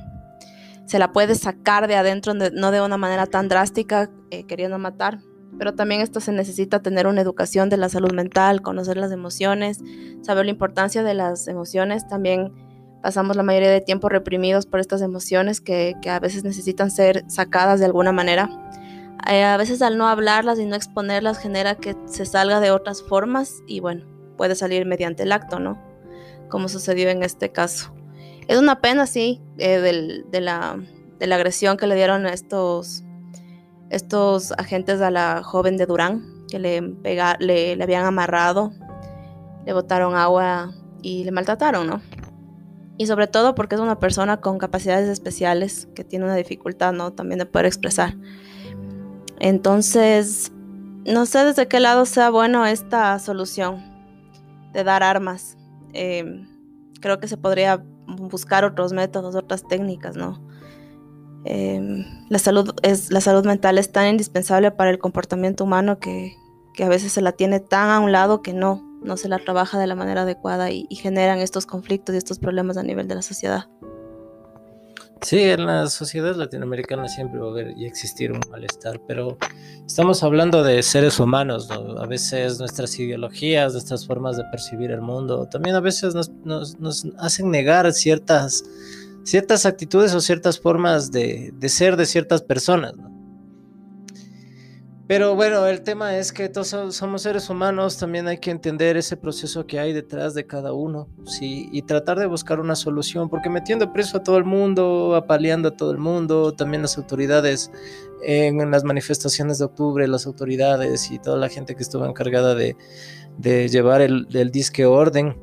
se 0.92 0.98
la 0.98 1.10
puede 1.10 1.34
sacar 1.36 1.88
de 1.88 1.96
adentro, 1.96 2.34
no 2.34 2.70
de 2.70 2.80
una 2.82 2.98
manera 2.98 3.26
tan 3.26 3.48
drástica, 3.48 4.10
eh, 4.30 4.44
queriendo 4.44 4.78
matar. 4.78 5.20
Pero 5.58 5.74
también 5.74 6.02
esto 6.02 6.20
se 6.20 6.32
necesita 6.32 6.82
tener 6.82 7.06
una 7.06 7.22
educación 7.22 7.70
de 7.70 7.78
la 7.78 7.88
salud 7.88 8.12
mental, 8.12 8.60
conocer 8.60 8.98
las 8.98 9.10
emociones, 9.10 9.80
saber 10.20 10.44
la 10.44 10.50
importancia 10.50 11.02
de 11.02 11.14
las 11.14 11.48
emociones. 11.48 12.06
También 12.08 12.52
pasamos 13.02 13.36
la 13.36 13.42
mayoría 13.42 13.70
de 13.70 13.80
tiempo 13.80 14.08
reprimidos 14.08 14.64
por 14.64 14.80
estas 14.80 15.02
emociones 15.02 15.60
que, 15.60 15.94
a 16.08 16.20
veces 16.20 16.44
necesitan 16.44 16.90
ser 16.90 17.24
sacadas 17.28 17.80
de 17.80 17.86
alguna 17.86 18.12
manera. 18.12 18.48
Eh, 19.28 19.44
a 19.44 19.56
veces 19.56 19.82
al 19.82 19.98
no 19.98 20.08
hablarlas 20.08 20.58
y 20.58 20.64
no 20.64 20.76
exponerlas 20.76 21.38
genera 21.38 21.74
que 21.74 21.96
se 22.06 22.24
salga 22.24 22.60
de 22.60 22.70
otras 22.70 23.02
formas 23.02 23.62
y 23.66 23.80
bueno, 23.80 24.04
puede 24.36 24.54
salir 24.54 24.86
mediante 24.86 25.24
el 25.24 25.32
acto, 25.32 25.58
¿no? 25.58 25.78
Como 26.48 26.68
sucedió 26.68 27.08
en 27.08 27.22
este 27.22 27.50
caso. 27.50 27.94
Es 28.48 28.58
una 28.58 28.80
pena, 28.80 29.06
sí, 29.06 29.40
eh, 29.58 29.78
de, 29.78 30.40
la, 30.40 30.78
agresión 31.20 31.76
que 31.76 31.86
le 31.86 31.94
dieron 31.94 32.26
a 32.26 32.32
estos, 32.32 33.04
estos 33.90 34.52
agentes 34.52 35.00
a 35.00 35.10
la 35.10 35.42
joven 35.42 35.76
de 35.76 35.86
Durán, 35.86 36.44
que 36.48 36.58
le, 36.58 36.80
le, 36.80 37.82
habían 37.82 38.04
amarrado, 38.04 38.72
le 39.64 39.72
botaron 39.72 40.16
agua 40.16 40.72
y 41.00 41.24
le 41.24 41.30
maltrataron, 41.30 41.86
¿no? 41.86 42.02
Y 42.98 43.06
sobre 43.06 43.26
todo 43.26 43.54
porque 43.54 43.74
es 43.74 43.80
una 43.80 43.98
persona 43.98 44.40
con 44.40 44.58
capacidades 44.58 45.08
especiales 45.08 45.88
que 45.94 46.04
tiene 46.04 46.24
una 46.24 46.36
dificultad, 46.36 46.92
¿no? 46.92 47.12
También 47.12 47.38
de 47.38 47.46
poder 47.46 47.66
expresar. 47.66 48.16
Entonces, 49.40 50.52
no 51.04 51.26
sé 51.26 51.44
desde 51.44 51.68
qué 51.68 51.80
lado 51.80 52.06
sea 52.06 52.30
bueno 52.30 52.66
esta 52.66 53.18
solución 53.18 53.82
de 54.72 54.84
dar 54.84 55.02
armas. 55.02 55.56
Eh, 55.92 56.46
creo 57.00 57.18
que 57.18 57.28
se 57.28 57.36
podría 57.36 57.82
buscar 58.06 58.64
otros 58.64 58.92
métodos, 58.92 59.34
otras 59.34 59.66
técnicas, 59.66 60.16
¿no? 60.16 60.40
Em, 61.44 62.04
la, 62.28 62.38
salud 62.38 62.72
salud 63.20 63.44
mental 63.44 63.78
es 63.78 63.90
tan 63.90 64.06
indispensable 64.08 64.70
para 64.70 64.90
el 64.90 64.98
comportamiento 64.98 65.64
humano 65.64 65.98
que, 65.98 66.36
a 66.78 66.88
veces 66.88 67.12
se 67.12 67.20
la 67.20 67.32
tiene 67.32 67.60
tan 67.60 67.90
a 67.90 68.00
un 68.00 68.12
lado 68.12 68.42
que 68.42 68.52
no, 68.52 68.82
no 69.04 69.16
se 69.16 69.28
la 69.28 69.38
trabaja 69.38 69.78
de 69.78 69.86
la 69.86 69.94
manera 69.94 70.22
adecuada 70.22 70.70
y 70.70 70.86
generan 70.94 71.38
estos 71.38 71.66
conflictos 71.66 72.14
y 72.14 72.18
estos 72.18 72.38
problemas 72.38 72.76
a 72.76 72.82
nivel 72.82 73.08
de 73.08 73.14
la 73.16 73.22
sociedad. 73.22 73.66
Sí, 75.22 75.38
en 75.38 75.66
la 75.66 75.86
sociedad 75.86 76.34
latinoamericana 76.34 77.06
siempre 77.06 77.38
va 77.38 77.46
a 77.46 77.50
haber 77.50 77.78
y 77.78 77.86
existir 77.86 78.32
un 78.32 78.40
malestar, 78.50 79.00
pero 79.06 79.38
estamos 79.86 80.24
hablando 80.24 80.64
de 80.64 80.82
seres 80.82 81.20
humanos, 81.20 81.68
¿no? 81.68 81.96
A 82.00 82.06
veces 82.06 82.58
nuestras 82.58 82.98
ideologías, 82.98 83.72
nuestras 83.72 84.04
formas 84.04 84.36
de 84.36 84.42
percibir 84.50 84.90
el 84.90 85.00
mundo, 85.00 85.46
también 85.46 85.76
a 85.76 85.80
veces 85.80 86.16
nos, 86.16 87.06
hacen 87.18 87.52
negar 87.52 87.92
ciertas, 87.92 88.64
ciertas 89.22 89.64
actitudes 89.64 90.12
o 90.12 90.20
ciertas 90.20 90.58
formas 90.58 91.12
de, 91.12 91.52
de 91.54 91.68
ser 91.68 91.96
de 91.96 92.06
ciertas 92.06 92.42
personas, 92.42 92.96
¿no? 92.96 93.11
Pero 95.08 95.34
bueno, 95.34 95.66
el 95.66 95.82
tema 95.82 96.16
es 96.16 96.32
que 96.32 96.48
todos 96.48 96.68
somos 96.94 97.22
seres 97.22 97.50
humanos, 97.50 97.98
también 97.98 98.28
hay 98.28 98.38
que 98.38 98.52
entender 98.52 98.96
ese 98.96 99.16
proceso 99.16 99.66
que 99.66 99.80
hay 99.80 99.92
detrás 99.92 100.32
de 100.32 100.46
cada 100.46 100.72
uno, 100.72 101.08
¿sí? 101.26 101.68
Y 101.72 101.82
tratar 101.82 102.20
de 102.20 102.26
buscar 102.26 102.60
una 102.60 102.76
solución, 102.76 103.28
porque 103.28 103.50
metiendo 103.50 103.92
preso 103.92 104.18
a 104.18 104.22
todo 104.22 104.38
el 104.38 104.44
mundo, 104.44 105.16
apaleando 105.16 105.68
a 105.68 105.76
todo 105.76 105.90
el 105.90 105.98
mundo, 105.98 106.52
también 106.52 106.82
las 106.82 106.96
autoridades 106.98 107.72
en, 108.22 108.70
las 108.70 108.84
manifestaciones 108.84 109.58
de 109.58 109.64
octubre, 109.64 110.06
las 110.06 110.26
autoridades 110.26 111.10
y 111.10 111.18
toda 111.18 111.36
la 111.36 111.48
gente 111.48 111.74
que 111.74 111.82
estuvo 111.82 112.06
encargada 112.06 112.54
de, 112.54 112.76
llevar 113.68 114.02
el, 114.02 114.50
disque 114.52 114.86
orden, 114.86 115.36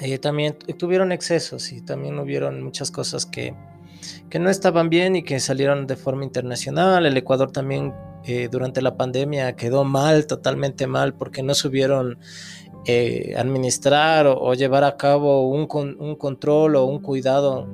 eh, 0.00 0.18
también 0.18 0.56
tuvieron 0.78 1.12
excesos 1.12 1.72
y 1.72 1.82
también 1.82 2.18
hubieron 2.18 2.62
muchas 2.62 2.90
cosas 2.90 3.26
que, 3.26 3.54
que 4.30 4.38
no 4.38 4.48
estaban 4.48 4.88
bien 4.88 5.14
y 5.14 5.22
que 5.22 5.40
salieron 5.40 5.86
de 5.86 5.96
forma 5.96 6.24
internacional. 6.24 7.04
El 7.04 7.16
Ecuador 7.16 7.52
también 7.52 7.92
eh, 8.26 8.48
durante 8.50 8.82
la 8.82 8.96
pandemia 8.96 9.56
quedó 9.56 9.84
mal, 9.84 10.26
totalmente 10.26 10.86
mal, 10.86 11.14
porque 11.14 11.42
no 11.42 11.54
subieron 11.54 12.18
eh, 12.86 13.34
administrar 13.36 14.26
o, 14.26 14.54
llevar 14.54 14.84
a 14.84 14.96
cabo 14.96 15.48
un, 15.48 15.68
un 15.98 16.16
control 16.16 16.76
o 16.76 16.84
un 16.84 17.00
cuidado 17.00 17.66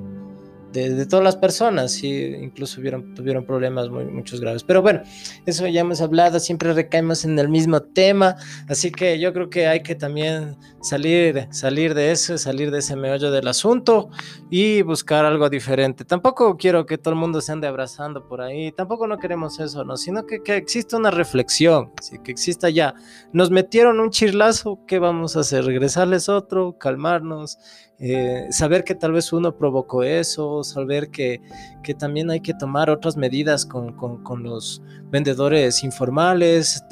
de, 0.73 1.05
todas 1.05 1.23
las 1.23 1.35
personas, 1.35 2.03
y 2.03 2.25
incluso 2.25 2.81
tuvieron 3.15 3.45
problemas 3.45 3.89
muy, 3.89 4.05
muchos 4.05 4.41
graves. 4.41 4.63
Pero 4.63 4.81
bueno, 4.81 5.01
eso 5.45 5.67
ya 5.67 5.81
hemos 5.81 6.01
hablado, 6.01 6.39
siempre 6.39 6.73
recaemos 6.73 7.23
en 7.25 7.37
el 7.39 7.49
mismo 7.49 7.81
tema, 7.81 8.35
así 8.67 8.91
que 8.91 9.19
yo 9.19 9.31
creo 9.33 9.49
que 9.49 9.67
hay 9.67 9.83
que 9.83 9.95
también 9.95 10.57
salir, 10.81 11.47
salir 11.51 11.93
de 11.93 12.11
eso, 12.11 12.37
salir 12.37 12.71
de 12.71 12.79
ese 12.79 12.95
meollo 12.95 13.31
del 13.31 13.47
asunto 13.47 14.09
y 14.49 14.81
buscar 14.81 15.25
algo 15.25 15.49
diferente. 15.49 16.03
Tampoco 16.05 16.57
quiero 16.57 16.85
que 16.85 16.97
todo 16.97 17.13
el 17.13 17.19
mundo 17.19 17.39
se 17.41 17.51
ande 17.51 17.67
abrazando 17.67 18.27
por 18.27 18.41
ahí, 18.41 18.71
tampoco 18.71 19.07
no 19.07 19.17
queremos 19.17 19.59
eso, 19.59 19.83
¿no? 19.83 19.95
Sino 19.97 20.25
que, 20.25 20.41
que 20.41 20.57
exista 20.57 20.97
una 20.97 21.11
reflexión, 21.11 21.91
¿sí? 22.01 22.17
que 22.23 22.31
exista 22.31 22.69
ya. 22.69 22.95
Nos 23.31 23.51
metieron 23.51 23.99
un 23.99 24.09
chirlazo, 24.09 24.79
¿qué 24.87 24.99
vamos 24.99 25.37
a 25.37 25.41
hacer? 25.41 25.65
¿Regresarles 25.65 26.29
otro? 26.29 26.77
¿Calmarnos? 26.77 27.59
Eh, 28.05 28.47
saber 28.49 28.83
que 28.83 28.95
tal 28.95 29.13
vez 29.13 29.31
uno 29.31 29.55
provocó 29.55 30.03
eso, 30.03 30.61
saber 30.65 31.09
que, 31.09 31.41
que 31.83 31.93
también 31.93 32.29
hay 32.29 32.41
que 32.41 32.53
tomar 32.53 32.89
otras 32.89 33.15
medidas 33.15 33.65
con, 33.65 33.93
con, 33.93 34.43
los 34.43 34.81
vendedores 35.09 35.85
informales, 35.85 36.83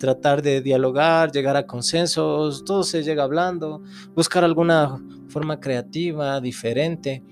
tratar 0.00 0.42
de 0.42 0.60
dialogar, 0.60 1.30
llegar 1.30 1.56
a 1.56 1.64
consensos, 1.64 2.64
todo 2.64 2.82
se 2.82 3.04
llega 3.04 3.22
hablando, 3.22 3.84
buscar 4.16 4.42
alguna 4.42 5.00
forma 5.28 5.60
creativa, 5.60 6.40
diferente. 6.40 7.22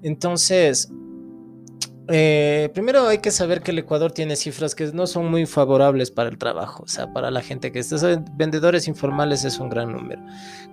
Entonces, 0.00 0.88
eh, 2.08 2.70
primero 2.74 3.06
hay 3.06 3.18
que 3.18 3.30
saber 3.30 3.62
que 3.62 3.70
el 3.70 3.78
Ecuador 3.78 4.12
tiene 4.12 4.36
cifras 4.36 4.74
que 4.74 4.86
no 4.92 5.06
son 5.06 5.30
muy 5.30 5.46
favorables 5.46 6.10
para 6.10 6.28
el 6.28 6.38
trabajo, 6.38 6.82
o 6.82 6.88
sea, 6.88 7.12
para 7.12 7.30
la 7.30 7.42
gente 7.42 7.70
que 7.70 7.78
está, 7.78 8.22
vendedores 8.32 8.88
informales 8.88 9.44
es 9.44 9.58
un 9.58 9.68
gran 9.68 9.92
número. 9.92 10.22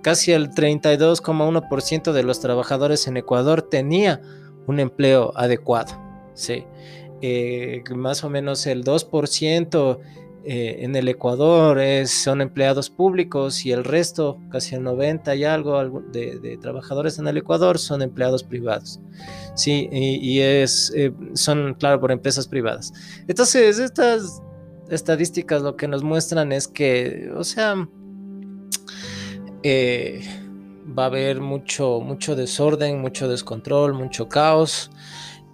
Casi 0.02 0.32
el 0.32 0.50
32,1% 0.50 2.12
de 2.12 2.22
los 2.22 2.40
trabajadores 2.40 3.06
en 3.06 3.16
Ecuador 3.16 3.62
tenía 3.62 4.20
un 4.66 4.80
empleo 4.80 5.32
adecuado, 5.36 6.00
sí. 6.34 6.64
Eh, 7.22 7.82
más 7.94 8.24
o 8.24 8.30
menos 8.30 8.66
el 8.66 8.82
2% 8.82 9.98
eh, 10.42 10.78
en 10.80 10.96
el 10.96 11.06
Ecuador 11.08 11.78
son 12.06 12.40
empleados 12.40 12.88
públicos 12.88 13.66
y 13.66 13.72
el 13.72 13.84
resto, 13.84 14.40
casi 14.50 14.74
el 14.74 14.82
90 14.82 15.34
y 15.34 15.44
algo 15.44 16.00
de, 16.00 16.58
trabajadores 16.62 17.18
en 17.18 17.28
el 17.28 17.36
Ecuador 17.36 17.78
son 17.78 18.00
empleados 18.00 18.42
privados. 18.42 19.00
Sí, 19.54 19.88
y, 19.92 20.40
es, 20.40 20.92
eh, 20.96 21.12
son, 21.34 21.74
claro, 21.74 22.00
por 22.00 22.10
empresas 22.10 22.48
privadas. 22.48 22.92
Entonces, 23.28 23.78
estas 23.78 24.42
estadísticas 24.88 25.60
lo 25.60 25.76
que 25.76 25.86
nos 25.86 26.02
muestran 26.02 26.52
es 26.52 26.66
que, 26.66 27.30
o 27.36 27.44
sea, 27.44 27.86
eh, 29.62 30.22
va 30.98 31.04
a 31.04 31.06
haber 31.06 31.42
mucho, 31.42 32.00
mucho 32.00 32.34
desorden, 32.34 33.00
mucho 33.00 33.28
descontrol, 33.28 33.92
mucho 33.92 34.28
caos 34.28 34.90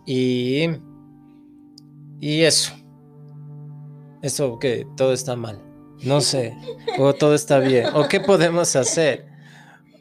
y, 0.06 0.66
y 2.20 2.42
eso 2.42 2.72
eso 4.26 4.58
que 4.58 4.86
todo 4.96 5.12
está 5.12 5.36
mal. 5.36 5.62
No 6.04 6.20
sé. 6.20 6.56
O 6.98 7.14
todo 7.14 7.34
está 7.34 7.58
bien. 7.58 7.86
O 7.94 8.08
qué 8.08 8.20
podemos 8.20 8.76
hacer. 8.76 9.26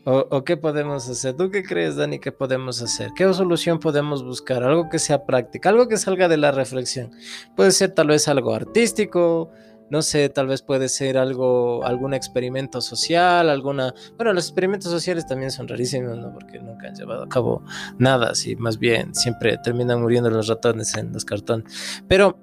O, 0.07 0.43
qué 0.43 0.55
podemos 0.55 1.09
hacer. 1.09 1.35
¿Tú 1.35 1.49
qué 1.49 1.63
crees, 1.63 1.95
Dani, 1.95 2.19
que 2.19 2.31
podemos 2.31 2.79
hacer? 2.79 3.09
¿Qué 3.15 3.33
solución 3.33 3.79
podemos 3.79 4.23
buscar? 4.23 4.61
Algo 4.63 4.87
que 4.87 4.99
sea 4.99 5.25
práctica, 5.25 5.69
algo 5.69 5.87
que 5.87 5.97
salga 5.97 6.27
de 6.27 6.37
la 6.37 6.51
reflexión. 6.51 7.09
Puede 7.55 7.71
ser 7.71 7.89
tal 7.89 8.09
vez 8.09 8.27
algo 8.27 8.53
artístico, 8.53 9.49
no 9.89 10.03
sé, 10.03 10.29
tal 10.29 10.45
vez 10.45 10.61
puede 10.61 10.89
ser 10.89 11.17
algo, 11.17 11.83
algún 11.83 12.13
experimento 12.13 12.81
social, 12.81 13.49
alguna... 13.49 13.95
Bueno, 14.15 14.31
los 14.33 14.45
experimentos 14.45 14.91
sociales 14.91 15.25
también 15.25 15.49
son 15.49 15.67
rarísimos, 15.67 16.19
¿no? 16.19 16.31
Porque 16.31 16.59
nunca 16.59 16.87
han 16.87 16.95
llevado 16.95 17.23
a 17.23 17.29
cabo 17.29 17.63
nada, 17.97 18.29
así, 18.29 18.55
más 18.55 18.77
bien 18.77 19.15
siempre 19.15 19.57
terminan 19.63 20.03
muriendo 20.03 20.29
los 20.29 20.47
ratones 20.47 20.95
en 20.95 21.13
los 21.13 21.25
cartones. 21.25 22.03
Pero 22.07 22.37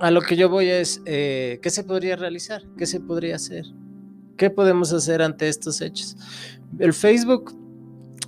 a 0.00 0.10
lo 0.10 0.22
que 0.22 0.36
yo 0.36 0.48
voy 0.48 0.68
es, 0.68 1.02
eh, 1.04 1.58
¿qué 1.62 1.70
se 1.70 1.84
podría 1.84 2.16
realizar? 2.16 2.62
¿Qué 2.76 2.86
se 2.86 3.00
podría 3.00 3.36
hacer? 3.36 3.66
¿Qué 4.36 4.48
podemos 4.48 4.92
hacer 4.92 5.20
ante 5.20 5.48
estos 5.48 5.80
hechos? 5.82 6.16
El 6.78 6.94
Facebook 6.94 7.54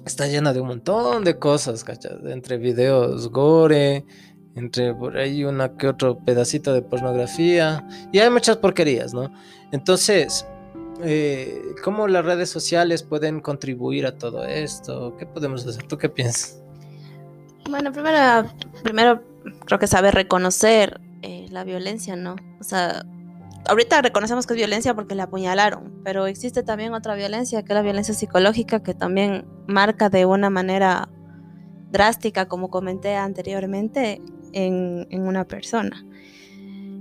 está 0.04 0.26
lleno 0.26 0.52
de 0.52 0.61
un 0.61 0.68
montón 0.68 1.24
de 1.24 1.38
cosas, 1.38 1.82
¿cachai? 1.82 2.18
Entre 2.26 2.58
videos 2.58 3.30
gore, 3.30 4.04
entre 4.54 4.94
por 4.94 5.16
ahí 5.16 5.44
una 5.44 5.76
que 5.76 5.88
otro 5.88 6.18
pedacito 6.18 6.74
de 6.74 6.82
pornografía, 6.82 7.87
y 8.12 8.18
hay 8.18 8.28
muchas 8.28 8.58
porquerías, 8.58 9.14
¿no? 9.14 9.32
Entonces, 9.72 10.46
eh, 11.02 11.62
¿cómo 11.82 12.06
las 12.06 12.24
redes 12.24 12.50
sociales 12.50 13.02
pueden 13.02 13.40
contribuir 13.40 14.04
a 14.04 14.18
todo 14.18 14.44
esto? 14.44 15.16
¿Qué 15.18 15.24
podemos 15.24 15.66
hacer? 15.66 15.85
¿Tú 15.85 15.96
qué 15.96 16.11
piensas? 16.11 16.62
Bueno, 17.70 17.92
primero, 17.92 18.52
primero 18.82 19.22
creo 19.64 19.78
que 19.78 19.87
saber 19.87 20.14
reconocer 20.14 21.00
eh, 21.22 21.46
la 21.50 21.64
violencia, 21.64 22.16
¿no? 22.16 22.37
O 22.61 22.64
sea, 22.64 23.04
ahorita 23.68 24.02
reconocemos 24.02 24.46
que 24.46 24.54
es 24.54 24.58
violencia 24.58 24.94
porque 24.94 25.14
la 25.14 25.24
apuñalaron, 25.24 26.00
pero 26.04 26.26
existe 26.26 26.62
también 26.62 26.94
otra 26.94 27.14
violencia, 27.14 27.62
que 27.62 27.72
es 27.72 27.74
la 27.74 27.82
violencia 27.82 28.14
psicológica, 28.14 28.82
que 28.82 28.94
también 28.94 29.46
marca 29.66 30.08
de 30.08 30.26
una 30.26 30.50
manera 30.50 31.08
drástica, 31.90 32.46
como 32.46 32.70
comenté 32.70 33.16
anteriormente, 33.16 34.22
en, 34.52 35.06
en 35.11 35.26
una 35.26 35.44
persona. 35.44 36.04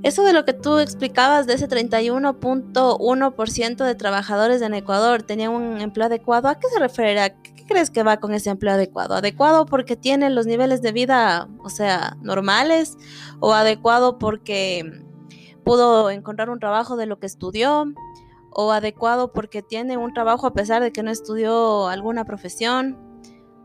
Eso 0.03 0.23
de 0.23 0.34
lo 0.34 0.45
que 0.45 0.53
tú 0.53 0.79
explicabas 0.79 1.45
de 1.45 1.53
ese 1.53 1.69
31.1% 1.69 3.86
de 3.86 3.95
trabajadores 3.95 4.63
en 4.63 4.73
Ecuador 4.73 5.21
tenían 5.21 5.51
un 5.51 5.79
empleo 5.79 6.07
adecuado, 6.07 6.47
¿a 6.47 6.57
qué 6.57 6.67
se 6.69 6.79
refiere? 6.79 7.36
¿Qué 7.71 7.75
crees 7.75 7.89
que 7.89 8.03
va 8.03 8.17
con 8.17 8.34
ese 8.34 8.49
empleo 8.49 8.73
adecuado? 8.73 9.15
¿Adecuado 9.15 9.65
porque 9.65 9.95
tienen 9.95 10.36
los 10.36 10.45
niveles 10.45 10.81
de 10.81 10.91
vida, 10.91 11.47
o 11.63 11.69
sea, 11.69 12.17
normales? 12.21 12.97
¿O 13.39 13.53
adecuado 13.53 14.17
porque 14.19 15.05
pudo 15.63 16.10
encontrar 16.10 16.49
un 16.49 16.60
trabajo 16.60 16.97
de 16.97 17.05
lo 17.05 17.17
que 17.17 17.27
estudió? 17.27 17.86
¿O 18.51 18.73
adecuado 18.73 19.31
porque 19.31 19.62
tiene 19.62 19.95
un 19.95 20.13
trabajo 20.13 20.47
a 20.47 20.53
pesar 20.53 20.84
de 20.84 20.91
que 20.91 21.01
no 21.01 21.12
estudió 21.12 21.88
alguna 21.88 22.25
profesión? 22.25 22.97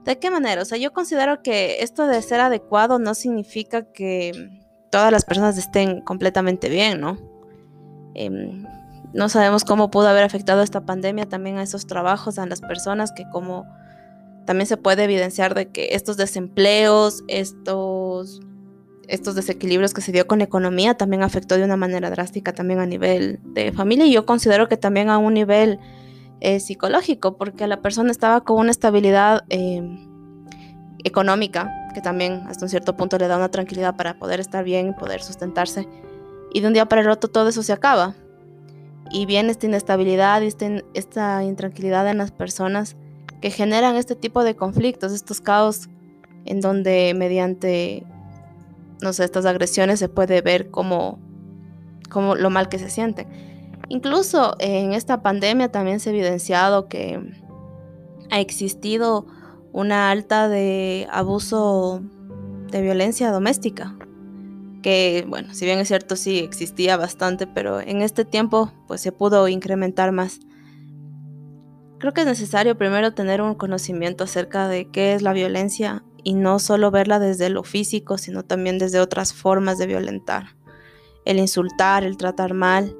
¿De 0.04 0.20
qué 0.20 0.30
manera? 0.30 0.62
O 0.62 0.66
sea, 0.66 0.78
yo 0.78 0.92
considero 0.92 1.42
que 1.42 1.78
esto 1.80 2.06
de 2.06 2.22
ser 2.22 2.38
adecuado 2.38 3.00
no 3.00 3.12
significa 3.12 3.90
que 3.90 4.30
todas 4.92 5.10
las 5.10 5.24
personas 5.24 5.58
estén 5.58 6.00
completamente 6.02 6.68
bien, 6.68 7.00
¿no? 7.00 7.18
Em, 8.14 8.64
no 9.14 9.28
sabemos 9.28 9.64
cómo 9.64 9.90
pudo 9.90 10.06
haber 10.06 10.22
afectado 10.22 10.62
esta 10.62 10.82
pandemia 10.82 11.28
también 11.28 11.58
a 11.58 11.64
esos 11.64 11.88
trabajos, 11.88 12.38
a 12.38 12.46
las 12.46 12.60
personas 12.60 13.10
que 13.10 13.28
como 13.32 13.66
también 14.46 14.66
se 14.66 14.76
puede 14.76 15.04
evidenciar 15.04 15.54
de 15.54 15.70
que 15.70 15.88
estos 15.92 16.16
desempleos, 16.16 17.24
estos, 17.28 18.40
estos 19.08 19.34
desequilibrios 19.34 19.92
que 19.92 20.00
se 20.00 20.12
dio 20.12 20.26
con 20.26 20.38
la 20.38 20.44
economía 20.44 20.94
también 20.94 21.22
afectó 21.22 21.56
de 21.56 21.64
una 21.64 21.76
manera 21.76 22.08
drástica 22.08 22.54
también 22.54 22.78
a 22.78 22.86
nivel 22.86 23.40
de 23.42 23.72
familia 23.72 24.06
y 24.06 24.12
yo 24.12 24.24
considero 24.24 24.68
que 24.68 24.76
también 24.76 25.10
a 25.10 25.18
un 25.18 25.34
nivel 25.34 25.78
eh, 26.40 26.60
psicológico, 26.60 27.36
porque 27.36 27.66
la 27.66 27.82
persona 27.82 28.10
estaba 28.10 28.42
con 28.42 28.58
una 28.58 28.70
estabilidad 28.70 29.44
em, 29.48 30.06
económica 31.04 31.70
que 31.94 32.00
también 32.00 32.44
hasta 32.46 32.64
un 32.66 32.68
cierto 32.68 32.96
punto 32.96 33.18
le 33.18 33.26
da 33.26 33.36
una 33.36 33.50
tranquilidad 33.50 33.96
para 33.96 34.18
poder 34.18 34.38
estar 34.38 34.62
bien, 34.64 34.94
poder 34.94 35.22
sustentarse. 35.22 35.88
Y 36.52 36.60
de 36.60 36.66
un 36.66 36.74
día 36.74 36.86
para 36.86 37.00
el 37.00 37.08
otro 37.08 37.30
todo 37.30 37.48
eso 37.48 37.62
se 37.62 37.72
acaba. 37.72 38.14
Y 39.10 39.24
viene 39.24 39.50
esta 39.50 39.66
inestabilidad 39.66 40.42
y 40.42 40.48
este 40.48 40.84
esta 40.94 41.42
intranquilidad 41.42 42.08
en 42.08 42.18
las 42.18 42.32
personas 42.32 42.96
que 43.40 43.50
generan 43.50 43.96
este 43.96 44.14
tipo 44.14 44.44
de 44.44 44.56
conflictos, 44.56 45.12
estos 45.12 45.40
caos 45.40 45.88
en 46.44 46.60
donde 46.60 47.12
mediante, 47.14 48.04
no 49.02 49.12
sé, 49.12 49.24
estas 49.24 49.44
agresiones 49.44 49.98
se 49.98 50.08
puede 50.08 50.40
ver 50.40 50.70
como, 50.70 51.18
lo 52.14 52.50
mal 52.50 52.68
que 52.68 52.78
se 52.78 52.88
sienten. 52.88 53.26
Incluso 53.88 54.56
en 54.58 54.92
esta 54.92 55.22
pandemia 55.22 55.70
también 55.70 56.00
se 56.00 56.10
ha 56.10 56.12
evidenciado 56.12 56.88
que 56.88 57.20
ha 58.30 58.40
existido 58.40 59.26
una 59.72 60.10
alta 60.10 60.48
de 60.48 61.06
abuso 61.10 62.00
de 62.70 62.80
violencia 62.80 63.30
doméstica, 63.30 63.96
que 64.82 65.24
bueno, 65.28 65.52
si 65.52 65.64
bien 65.64 65.78
es 65.78 65.88
cierto 65.88 66.16
sí 66.16 66.38
existía 66.38 66.96
bastante, 66.96 67.46
pero 67.46 67.80
en 67.80 68.02
este 68.02 68.24
tiempo 68.24 68.72
pues 68.86 69.00
se 69.00 69.12
pudo 69.12 69.48
incrementar 69.48 70.12
más. 70.12 70.40
Creo 72.06 72.14
que 72.14 72.20
es 72.20 72.26
necesario 72.28 72.78
primero 72.78 73.14
tener 73.14 73.42
un 73.42 73.56
conocimiento 73.56 74.22
acerca 74.22 74.68
de 74.68 74.88
qué 74.92 75.14
es 75.14 75.22
la 75.22 75.32
violencia 75.32 76.04
y 76.22 76.34
no 76.34 76.60
solo 76.60 76.92
verla 76.92 77.18
desde 77.18 77.50
lo 77.50 77.64
físico, 77.64 78.16
sino 78.16 78.44
también 78.44 78.78
desde 78.78 79.00
otras 79.00 79.32
formas 79.32 79.76
de 79.76 79.88
violentar. 79.88 80.54
El 81.24 81.40
insultar, 81.40 82.04
el 82.04 82.16
tratar 82.16 82.54
mal, 82.54 82.96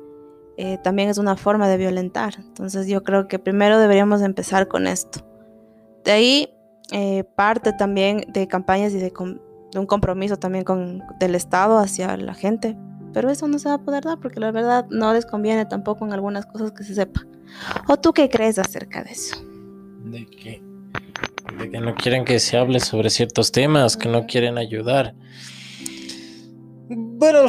eh, 0.57 0.79
también 0.83 1.09
es 1.09 1.19
una 1.19 1.37
forma 1.37 1.69
de 1.69 1.77
violentar. 1.77 2.35
Entonces 2.41 2.89
yo 2.89 3.05
creo 3.05 3.29
que 3.29 3.39
primero 3.39 3.79
deberíamos 3.79 4.23
empezar 4.23 4.67
con 4.67 4.89
esto 4.89 5.21
De 6.05 6.11
ahí 6.11 6.49
eh, 6.91 7.23
parte 7.37 7.73
también 7.75 8.25
de 8.27 8.49
campañas 8.49 8.93
y 8.93 8.99
de, 8.99 9.13
un 9.77 9.87
compromiso 9.87 10.37
también 10.37 10.65
con, 10.65 11.05
del 11.21 11.37
Estado 11.37 11.79
hacia 11.79 12.17
la 12.17 12.35
gente. 12.35 12.77
Pero 13.17 13.31
eso 13.31 13.49
no 13.49 13.59
se 13.59 13.71
va 13.71 13.77
a 13.77 13.79
poder 13.79 14.05
dar 14.05 14.21
porque 14.21 14.41
la 14.41 14.51
verdad 14.51 14.87
no 14.91 15.11
les 15.15 15.25
conviene 15.25 15.65
tampoco 15.65 16.05
en 16.05 16.13
algunas 16.13 16.45
cosas 16.45 16.73
que 16.73 16.85
se 16.85 16.95
sepa. 16.95 17.27
¿O 17.89 17.97
tú 17.97 18.13
qué 18.13 18.29
crees 18.29 18.59
acerca 18.59 19.03
de 19.03 19.13
eso? 19.13 19.37
De 20.05 20.27
que, 20.27 20.63
de 21.59 21.71
que 21.71 21.81
no 21.81 21.95
quieren 21.95 22.27
que 22.27 22.39
se 22.39 22.59
hable 22.59 22.79
sobre 22.79 23.09
ciertos 23.09 23.51
temas, 23.53 23.97
que 23.97 24.11
no 24.11 24.27
quieren 24.27 24.59
ayudar. 24.59 25.15
Bueno, 26.91 27.47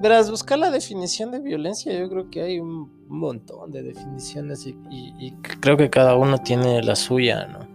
verás, 0.00 0.30
buscar 0.30 0.58
la 0.58 0.70
definición 0.70 1.32
de 1.32 1.40
violencia, 1.40 1.92
yo 1.92 2.08
creo 2.08 2.30
que 2.30 2.40
hay 2.40 2.58
un 2.58 2.90
montón 3.06 3.72
de 3.72 3.82
definiciones 3.82 4.66
y, 4.66 5.34
creo 5.60 5.76
que 5.76 5.90
cada 5.90 6.16
uno 6.16 6.38
tiene 6.38 6.82
la 6.82 6.96
suya, 6.96 7.46
¿no? 7.46 7.68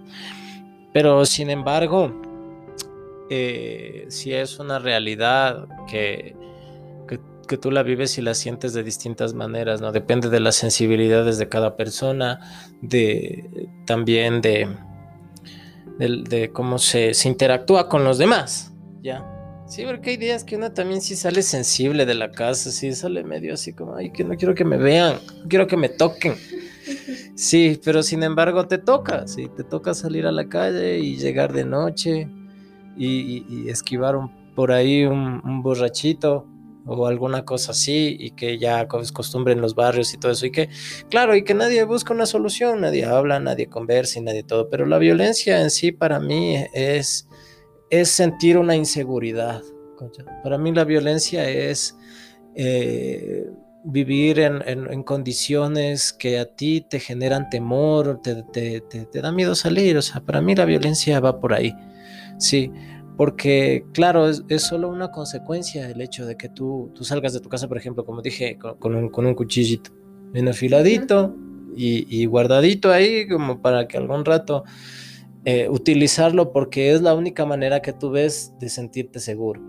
Pero 0.93 1.23
sin 1.27 1.51
embargo, 1.51 2.11
eh, 3.29 4.07
si 4.09 4.33
es 4.33 4.57
una 4.57 4.79
realidad 4.79 5.67
que, 5.87 6.43
que, 7.45 7.57
tú 7.57 7.71
la 7.71 7.83
vives 7.83 8.17
y 8.17 8.21
la 8.21 8.33
sientes 8.33 8.73
de 8.73 8.83
distintas 8.83 9.33
maneras, 9.33 9.81
¿no? 9.81 9.91
Depende 9.91 10.29
de 10.29 10.39
las 10.39 10.55
sensibilidades 10.55 11.37
de 11.37 11.49
cada 11.49 11.75
persona, 11.75 12.39
de 12.81 13.69
también 13.85 14.41
de, 14.41 14.67
de, 15.99 16.51
cómo 16.51 16.77
se, 16.77 17.13
se 17.13 17.27
interactúa 17.27 17.89
con 17.89 18.03
los 18.03 18.17
demás, 18.17 18.73
¿ya? 19.01 19.31
Sí, 19.67 19.83
porque 19.85 20.11
hay 20.11 20.17
días 20.17 20.43
que 20.43 20.55
uno 20.55 20.71
también 20.71 21.01
sí 21.01 21.15
sale 21.15 21.41
sensible 21.41 22.05
de 22.05 22.13
la 22.13 22.31
casa, 22.31 22.71
sí 22.71 22.93
sale 22.93 23.23
medio 23.23 23.55
así 23.55 23.73
como, 23.73 23.95
ay, 23.95 24.11
que 24.11 24.23
no 24.23 24.35
quiero 24.35 24.53
que 24.53 24.63
me 24.63 24.77
vean, 24.77 25.15
no 25.41 25.49
quiero 25.49 25.67
que 25.67 25.77
me 25.77 25.89
toquen. 25.89 26.35
Sí, 27.35 27.79
pero 27.83 28.03
sin 28.03 28.23
embargo 28.23 28.67
te 28.67 28.77
toca, 28.77 29.27
sí, 29.27 29.49
te 29.55 29.63
toca 29.63 29.93
salir 29.93 30.25
a 30.25 30.31
la 30.31 30.47
calle 30.47 30.99
y 30.99 31.17
llegar 31.17 31.51
de 31.51 31.65
noche 31.65 32.29
y, 32.95 33.67
esquivar 33.69 34.15
por 34.55 34.71
ahí 34.71 35.03
un, 35.03 35.61
borrachito 35.61 36.47
o 36.85 37.07
alguna 37.07 37.45
cosa 37.45 37.71
así 37.71 38.15
y 38.19 38.31
que 38.31 38.57
ya 38.57 38.87
es 39.01 39.11
costumbre 39.11 39.53
en 39.53 39.61
los 39.61 39.75
barrios 39.75 40.13
y 40.13 40.17
todo 40.17 40.31
eso 40.31 40.45
y 40.45 40.51
que 40.51 40.69
claro 41.09 41.35
y 41.35 41.43
que 41.43 41.53
nadie 41.53 41.83
busca 41.83 42.13
una 42.13 42.25
solución 42.25 42.81
nadie 42.81 43.05
habla 43.05 43.39
nadie 43.39 43.67
conversa 43.67 44.19
y 44.19 44.21
nadie 44.21 44.43
todo 44.43 44.69
pero 44.69 44.85
la 44.85 44.97
violencia 44.99 45.61
en 45.61 45.71
sí 45.71 45.91
para 45.91 46.19
mí 46.19 46.63
es 46.73 47.27
es 47.89 48.09
sentir 48.09 48.57
una 48.57 48.75
inseguridad. 48.75 49.61
Para 50.43 50.57
mí 50.57 50.73
la 50.73 50.83
violencia 50.83 51.47
es 51.49 51.95
eh, 52.55 53.45
vivir 53.83 54.39
en, 54.39 55.03
condiciones 55.03 56.11
que 56.11 56.39
a 56.39 56.45
ti 56.45 56.81
te 56.81 56.99
generan 56.99 57.49
temor, 57.49 58.21
te, 58.21 58.43
te, 58.81 59.21
da 59.21 59.31
miedo 59.31 59.55
salir. 59.55 59.97
O 59.97 60.01
sea, 60.01 60.21
para 60.21 60.41
mí 60.41 60.55
la 60.55 60.65
violencia 60.65 61.19
va 61.19 61.39
por 61.39 61.53
ahí. 61.53 61.73
Sí, 62.37 62.71
porque 63.17 63.85
claro, 63.93 64.29
es, 64.29 64.43
solo 64.63 64.89
una 64.89 65.11
consecuencia 65.11 65.89
el 65.89 66.01
hecho 66.01 66.25
de 66.25 66.37
que 66.37 66.49
tú, 66.49 66.91
tú, 66.93 67.03
salgas 67.03 67.33
de 67.33 67.39
tu 67.39 67.49
casa, 67.49 67.67
por 67.67 67.77
ejemplo, 67.77 68.05
como 68.05 68.21
dije, 68.21 68.57
con, 68.57 68.95
un, 68.95 69.09
con 69.09 69.25
un, 69.25 69.35
cuchillito 69.35 69.91
bien 70.31 70.47
afiladito 70.47 71.35
y, 71.75 72.05
y 72.09 72.25
guardadito 72.25 72.91
ahí 72.91 73.27
como 73.27 73.61
para 73.61 73.87
que 73.87 73.97
algún 73.97 74.25
rato 74.25 74.63
eh, 75.47 75.69
utilizarlo 75.69 76.51
porque 76.51 76.91
es 76.91 77.03
la 77.03 77.13
única 77.13 77.45
manera 77.45 77.79
que 77.79 77.93
tú 77.93 78.09
ves 78.09 78.51
de 78.59 78.67
sentirte 78.67 79.19
seguro. 79.19 79.61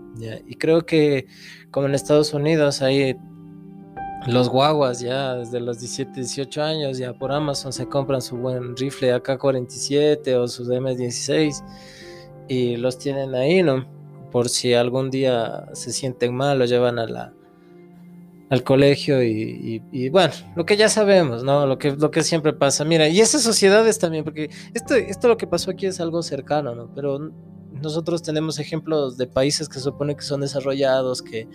Y 0.47 0.55
creo 0.55 0.87
que 0.87 1.27
como 1.69 1.85
en 1.85 1.93
Estados 1.93 2.33
Unidos 2.33 2.81
hay 2.81 3.15
los 4.25 4.49
guaguas 4.49 4.99
ya 4.99 5.35
desde 5.35 5.59
los 5.59 5.79
17, 5.79 6.11
18 6.15 6.63
años 6.63 6.97
ya 6.97 7.13
por 7.13 7.31
Amazon 7.31 7.71
se 7.71 7.87
compran 7.87 8.23
su 8.23 8.35
buen 8.37 8.75
rifle 8.75 9.13
AK-47 9.13 10.33
o 10.35 10.47
sus 10.47 10.67
M16 10.67 11.63
y 12.47 12.77
los 12.77 12.97
tienen 12.97 13.35
ahí, 13.35 13.63
¿no? 13.63 13.87
Por 14.31 14.49
si 14.49 14.73
algún 14.73 15.09
día 15.09 15.67
se 15.73 15.91
sienten 15.91 16.35
mal, 16.35 16.59
lo 16.59 16.65
llevan 16.65 16.99
a 16.99 17.05
la, 17.05 17.33
al 18.49 18.63
colegio 18.63 19.21
y, 19.23 20.09
bueno, 20.09 20.33
lo 20.55 20.65
que 20.65 20.77
ya 20.77 20.89
sabemos, 20.89 21.43
¿no? 21.43 21.65
Lo 21.65 21.77
que, 21.77 21.91
lo 21.91 22.11
que 22.11 22.23
siempre 22.23 22.53
pasa. 22.53 22.85
Mira, 22.85 23.07
y 23.07 23.19
esas 23.19 23.41
sociedades 23.41 23.99
también, 23.99 24.23
porque 24.23 24.49
esto, 24.73 24.95
esto 24.95 25.27
lo 25.27 25.37
que 25.37 25.47
pasó 25.47 25.71
aquí 25.71 25.85
es 25.85 25.99
algo 25.99 26.21
cercano, 26.23 26.73
¿no? 26.73 26.89
Pero 26.93 27.31
nosotros 27.81 28.21
tenemos 28.23 28.59
ejemplos 28.59 29.17
de 29.17 29.27
países 29.27 29.67
que 29.67 29.75
se 29.75 29.81
supone 29.81 30.15
que 30.15 30.23
son 30.23 30.41
desarrollados, 30.41 31.21
que, 31.21 31.47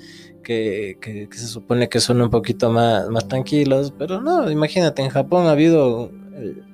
que, 0.43 0.99
que, 1.01 1.29
se 1.31 1.47
supone 1.47 1.89
que 1.89 2.01
son 2.01 2.21
un 2.21 2.31
poquito 2.31 2.71
más, 2.71 3.09
más 3.09 3.27
tranquilos, 3.27 3.93
pero 3.99 4.21
no, 4.21 4.51
imagínate, 4.51 5.03
en 5.03 5.11
Japón 5.11 5.47
ha 5.47 5.53
habido... 5.53 6.11
Eh, 6.35 6.72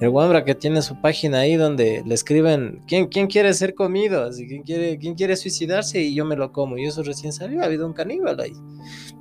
el 0.00 0.08
Wambra 0.08 0.44
que 0.44 0.54
tiene 0.54 0.82
su 0.82 1.00
página 1.00 1.40
ahí 1.40 1.56
donde 1.56 2.02
le 2.04 2.14
escriben 2.14 2.82
quién, 2.86 3.06
quién 3.06 3.26
quiere 3.26 3.54
ser 3.54 3.74
comido, 3.74 4.24
así 4.24 4.46
quién 4.46 4.62
quiere, 4.62 4.98
quién 4.98 5.14
quiere 5.14 5.36
suicidarse 5.36 6.00
y 6.00 6.14
yo 6.14 6.24
me 6.24 6.36
lo 6.36 6.52
como. 6.52 6.76
Y 6.76 6.84
eso 6.84 7.02
recién 7.02 7.32
salió, 7.32 7.62
ha 7.62 7.66
habido 7.66 7.86
un 7.86 7.92
caníbal 7.92 8.40
ahí. 8.40 8.52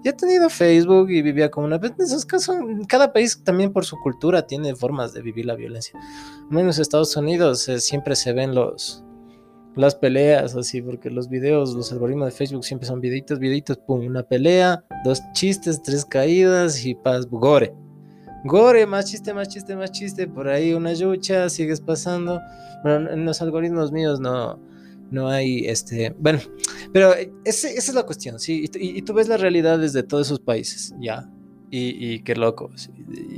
Ya 0.04 0.12
ha 0.12 0.18
tenido 0.18 0.50
Facebook 0.50 1.12
y 1.12 1.22
vivía 1.22 1.52
como 1.52 1.68
una. 1.68 1.76
En 1.76 1.96
esos 2.00 2.26
casos, 2.26 2.58
cada 2.88 3.14
país 3.14 3.42
también 3.44 3.72
por 3.72 3.86
su 3.86 3.98
cultura 4.00 4.48
tiene 4.48 4.76
formas 4.76 5.14
de 5.14 5.22
vivir 5.22 5.46
la 5.46 5.56
violencia. 5.56 6.00
Menos 6.50 6.78
en 6.78 6.82
Estados 6.82 7.16
Unidos 7.16 7.68
eh, 7.70 7.80
siempre 7.80 8.16
se 8.16 8.34
ven 8.34 8.56
los 8.56 9.04
las 9.76 9.96
peleas 9.96 10.56
así, 10.56 10.84
porque 10.84 11.10
los 11.10 11.30
videos, 11.30 11.74
los 11.74 11.92
algoritmos 11.92 12.28
de 12.28 12.32
Facebook 12.32 12.64
siempre 12.64 12.88
son 12.88 13.02
videitos, 13.02 13.40
videitos, 13.40 13.78
pum, 13.78 14.06
una 14.06 14.22
pelea, 14.22 14.84
dos 15.04 15.20
chistes, 15.34 15.82
tres 15.82 16.06
caídas 16.06 16.86
y 16.86 16.94
paz, 16.94 17.26
gore 17.26 17.74
gore, 18.44 18.86
más 18.86 19.06
chiste, 19.06 19.34
más 19.34 19.48
chiste, 19.48 19.76
más 19.76 19.92
chiste, 19.92 20.28
por 20.28 20.48
ahí 20.48 20.74
una 20.74 20.94
yucha, 20.94 21.50
sigues 21.50 21.82
pasando. 21.82 22.42
Bueno, 22.84 23.10
en 23.10 23.26
los 23.26 23.42
algoritmos 23.42 23.92
míos 23.92 24.20
no, 24.20 24.60
no 25.14 25.30
hay 25.30 25.68
este. 25.68 26.14
Bueno, 26.20 26.40
pero 26.92 27.14
esa 27.46 27.70
es 27.70 27.94
la 27.94 28.04
cuestión, 28.04 28.40
¿sí? 28.40 28.70
Y, 28.74 29.02
tú 29.04 29.14
ves 29.14 29.28
la 29.28 29.38
realidad 29.38 29.80
desde 29.80 30.04
todos 30.04 30.28
esos 30.28 30.40
países, 30.40 30.94
ya. 31.00 31.30
Y, 31.76 32.20
qué 32.20 32.36
loco. 32.36 32.70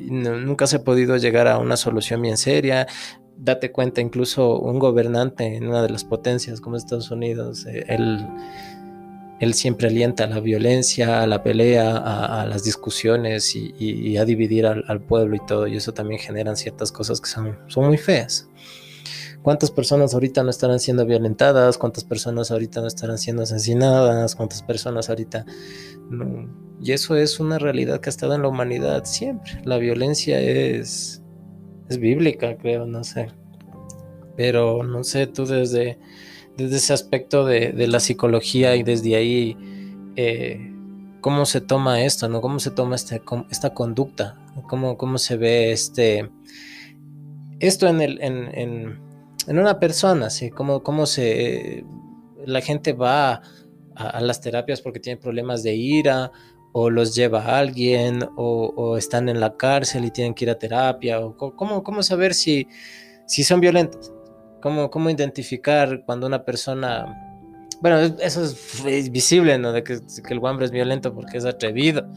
nunca 0.10 0.68
se 0.68 0.78
ha 0.78 0.84
podido 0.84 1.16
llegar 1.16 1.48
a 1.48 1.58
una 1.58 1.78
solución 1.78 2.22
bien 2.22 2.36
seria. 2.36 2.86
Date 3.38 3.72
cuenta, 3.72 4.02
incluso 4.02 4.60
un 4.60 4.78
gobernante 4.78 5.56
en 5.56 5.68
una 5.68 5.82
de 5.82 5.90
las 5.90 6.04
potencias 6.04 6.60
como 6.60 6.76
Estados 6.76 7.12
Unidos, 7.12 7.66
eh, 7.66 7.86
él 9.40 9.54
siempre 9.54 9.88
alienta 9.88 10.24
a 10.24 10.28
la 10.28 10.40
violencia, 10.40 11.22
a 11.22 11.28
la 11.28 11.44
pelea, 11.44 11.98
a, 11.98 12.46
las 12.46 12.64
discusiones 12.64 13.56
y, 13.56 14.18
a 14.18 14.26
dividir 14.26 14.66
al, 14.66 15.02
pueblo 15.02 15.36
y 15.36 15.46
todo. 15.46 15.68
Y 15.68 15.76
eso 15.76 15.94
también 15.94 16.20
generan 16.20 16.56
ciertas 16.56 16.92
cosas 16.92 17.20
que 17.20 17.30
son, 17.30 17.58
son 17.68 17.86
muy 17.86 17.98
feas. 17.98 18.50
¿Cuántas 19.42 19.70
personas 19.70 20.14
ahorita 20.14 20.42
no 20.42 20.50
estarán 20.50 20.80
siendo 20.80 21.06
violentadas? 21.06 21.78
¿Cuántas 21.78 22.04
personas 22.04 22.50
ahorita 22.50 22.82
no 22.82 22.88
estarán 22.88 23.18
siendo 23.18 23.44
asesinadas? 23.44 24.36
¿Cuántas 24.36 24.64
personas 24.64 25.10
ahorita 25.10 25.46
no? 26.10 26.50
Y 26.82 26.94
eso 26.94 27.16
es 27.16 27.40
una 27.40 27.60
realidad 27.60 28.00
que 28.00 28.10
ha 28.10 28.12
estado 28.12 28.34
en 28.36 28.42
la 28.42 28.48
humanidad 28.48 29.06
siempre. 29.06 29.62
La 29.64 29.78
violencia 29.78 30.40
es, 30.40 31.22
es 31.90 31.98
bíblica, 32.00 32.58
creo, 32.58 32.86
no 32.86 33.04
sé. 33.04 33.28
Pero 34.36 34.84
no 34.84 35.04
sé, 35.04 35.28
tú 35.28 35.46
desde 35.46 36.00
desde 36.58 36.78
ese 36.78 36.94
aspecto 36.94 37.46
de, 37.46 37.88
la 37.88 38.00
psicología 38.00 38.76
y 38.76 38.84
desde 38.84 39.16
ahí 39.16 39.58
eh, 40.16 40.72
cómo 41.22 41.46
se 41.46 41.62
toma 41.62 42.04
esto, 42.04 42.30
¿no? 42.30 42.42
Cómo 42.42 42.60
se 42.60 42.72
toma 42.72 42.96
esta 42.96 43.74
conducta, 43.74 44.38
cómo, 44.68 44.98
cómo 44.98 45.18
se 45.18 45.38
ve 45.38 45.72
este 45.72 46.30
esto 47.60 47.88
en, 47.88 48.02
el, 48.02 48.20
en, 48.22 49.00
una 49.48 49.80
persona, 49.80 50.30
¿sí? 50.30 50.50
Cómo, 50.50 50.84
cómo 50.84 51.06
se 51.06 51.86
la 52.46 52.62
gente 52.62 52.94
va 52.94 53.42
a, 53.96 54.22
las 54.22 54.42
terapias 54.42 54.82
porque 54.82 55.00
tiene 55.00 55.20
problemas 55.20 55.64
de 55.64 55.76
ira 55.76 56.32
o 56.74 56.90
los 56.90 57.16
lleva 57.16 57.42
a 57.42 57.60
alguien 57.60 58.28
o, 58.36 58.98
están 58.98 59.30
en 59.30 59.40
la 59.40 59.56
cárcel 59.56 60.06
y 60.06 60.12
tienen 60.12 60.34
que 60.34 60.46
ir 60.46 60.50
a 60.50 60.60
terapia 60.60 61.22
o 61.22 61.36
cómo, 61.38 61.84
cómo 61.84 62.04
saber 62.04 62.34
si, 62.34 62.68
si 63.28 63.44
son 63.44 63.62
violentos. 63.62 64.15
¿Cómo, 64.66 65.12
identificar 65.12 66.02
cuando 66.06 66.26
una 66.26 66.44
persona... 66.44 67.06
Bueno, 67.82 68.00
eso 68.00 68.44
es, 68.44 69.12
visible, 69.12 69.60
¿no? 69.60 69.72
De 69.72 69.84
que, 69.84 70.00
el 70.30 70.40
hombre 70.42 70.66
es 70.66 70.72
violento 70.72 71.14
porque 71.14 71.38
es 71.38 71.46
atrevido. 71.46 72.08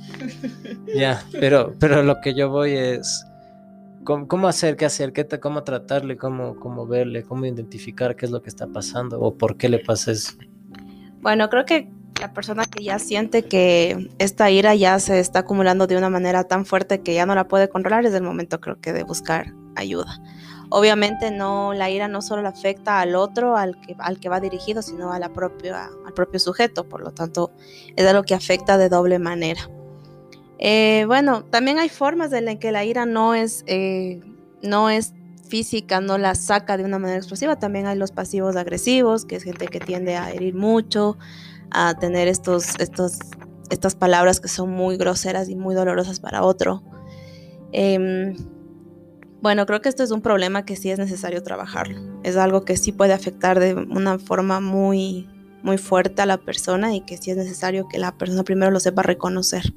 ya, 0.97 1.23
pero, 1.33 1.75
pero 1.79 2.03
lo 2.03 2.23
que 2.23 2.35
yo 2.35 2.49
voy 2.49 2.73
es... 2.73 3.27
¿Cómo, 4.03 4.49
hacer, 4.49 4.77
qué 4.77 4.87
hacer, 4.87 5.13
qué 5.13 5.27
cómo 5.27 5.63
tratarle, 5.63 6.17
cómo, 6.17 6.57
cómo 6.57 6.87
verle, 6.87 7.23
cómo 7.23 7.45
identificar 7.45 8.17
qué 8.17 8.25
es 8.25 8.33
lo 8.33 8.41
que 8.41 8.49
está 8.49 8.67
pasando 8.67 9.21
o 9.21 9.37
por 9.37 9.59
qué 9.59 9.69
le 9.69 9.81
pasa 9.81 10.13
eso? 10.13 10.33
Bueno, 11.21 11.51
creo 11.51 11.67
que 11.67 11.91
la 12.19 12.33
persona 12.33 12.65
que 12.65 12.83
ya 12.83 12.99
siente 12.99 13.43
que 13.43 14.09
esta 14.19 14.51
ira 14.51 14.75
ya 14.75 14.99
se 15.01 15.21
está 15.21 15.41
acumulando 15.41 15.87
de 15.87 15.99
una 15.99 16.09
manera 16.09 16.45
tan 16.45 16.65
fuerte 16.65 17.03
que 17.03 17.13
ya 17.13 17.27
no 17.27 17.35
la 17.35 17.47
puede 17.47 17.69
controlar 17.69 18.07
es 18.07 18.15
el 18.15 18.23
momento 18.23 18.59
creo 18.59 18.81
que 18.81 18.95
de 18.95 19.03
buscar 19.03 19.53
ayuda. 19.77 20.19
Obviamente 20.71 21.31
no, 21.31 21.73
la 21.73 21.91
ira 21.91 22.09
no 22.09 22.21
solo 22.21 22.47
afecta 22.47 23.01
al 23.01 23.15
otro, 23.15 23.57
al 23.57 23.81
que, 23.81 23.97
al 23.99 24.21
que 24.21 24.29
va 24.29 24.41
dirigido, 24.41 24.83
sino 24.83 25.13
a 25.13 25.19
la 25.19 25.27
al 25.27 26.13
propio 26.15 26.41
sujeto, 26.41 26.89
por 26.89 27.01
lo 27.01 27.13
tanto 27.13 27.53
es 27.97 28.07
algo 28.07 28.23
que 28.23 28.35
afecta 28.35 28.77
de 28.77 28.89
doble 28.89 29.19
manera. 29.19 29.69
Eh, 30.59 31.05
bueno, 31.07 31.45
también 31.45 31.79
hay 31.79 31.89
formas 31.89 32.33
en 32.33 32.59
que 32.59 32.73
la 32.73 32.85
ira 32.85 33.07
no 33.07 33.35
es, 33.35 33.65
eh, 33.67 34.21
no 34.63 34.91
es 34.91 35.15
física 35.49 36.01
no 36.01 36.19
la 36.19 36.35
saca 36.35 36.77
de 36.77 36.85
una 36.85 36.99
manera 36.99 37.19
explosiva, 37.19 37.59
también 37.59 37.87
hay 37.87 37.97
los 37.97 38.13
pasivos 38.13 38.55
agresivos, 38.57 39.25
que 39.25 39.37
es 39.37 39.43
gente 39.43 39.67
que 39.67 39.81
tiende 39.81 40.17
a 40.17 40.31
herir 40.31 40.55
mucho, 40.55 41.17
a 41.71 41.95
tener 41.95 42.29
estos, 42.29 42.79
estos, 42.79 43.19
estas 43.71 43.97
palabras 43.97 44.41
que 44.41 44.49
son 44.49 44.71
muy 44.71 44.97
groseras 44.97 45.49
y 45.49 45.57
muy 45.57 45.75
dolorosas 45.75 46.21
para 46.21 46.43
otro. 46.45 46.83
Em, 47.73 48.37
bueno, 49.41 49.67
creo 49.67 49.81
que 49.81 49.89
esto 49.89 50.03
es 50.03 50.11
un 50.11 50.21
problema 50.21 50.65
que 50.65 50.77
sí 50.77 50.91
es 50.91 50.99
necesario 50.99 51.43
trabajarlo. 51.43 52.01
Es 52.25 52.37
algo 52.37 52.65
que 52.65 52.77
sí 52.77 52.93
puede 52.93 53.13
afectar 53.13 53.61
de 53.61 53.75
una 53.75 54.19
forma 54.19 54.61
muy, 54.61 55.29
muy 55.63 55.79
fuerte 55.79 56.23
a 56.23 56.27
la 56.27 56.39
persona 56.39 56.95
y 56.95 57.03
que 57.03 57.17
sí 57.17 57.31
es 57.31 57.37
necesario 57.37 57.87
que 57.89 57.99
la 57.99 58.17
persona 58.17 58.43
primero 58.43 58.71
lo 58.71 58.81
sepa 58.81 59.03
reconocer. 59.03 59.75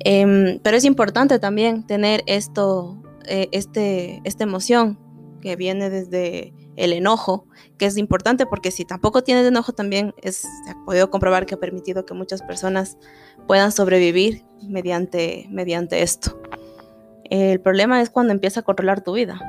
Em, 0.00 0.58
pero 0.62 0.76
es 0.76 0.84
importante 0.84 1.38
también 1.38 1.86
tener 1.86 2.22
esto, 2.26 3.00
eh, 3.26 3.48
este, 3.52 4.20
esta 4.24 4.44
emoción 4.44 4.98
que 5.40 5.54
viene 5.56 5.90
desde 5.90 6.54
el 6.76 6.92
enojo, 6.92 7.46
que 7.76 7.86
es 7.86 7.98
importante 7.98 8.46
porque 8.46 8.70
si 8.70 8.84
tampoco 8.84 9.22
tienes 9.22 9.46
enojo 9.46 9.72
también 9.72 10.14
es, 10.22 10.36
se 10.36 10.70
ha 10.70 10.84
podido 10.86 11.10
comprobar 11.10 11.44
que 11.44 11.54
ha 11.54 11.60
permitido 11.60 12.06
que 12.06 12.14
muchas 12.14 12.42
personas 12.42 12.96
puedan 13.46 13.70
sobrevivir 13.70 14.44
mediante, 14.62 15.46
mediante 15.50 16.02
esto. 16.02 16.41
El 17.32 17.60
problema 17.60 18.02
es 18.02 18.10
cuando 18.10 18.34
empieza 18.34 18.60
a 18.60 18.62
controlar 18.62 19.00
tu 19.00 19.14
vida. 19.14 19.40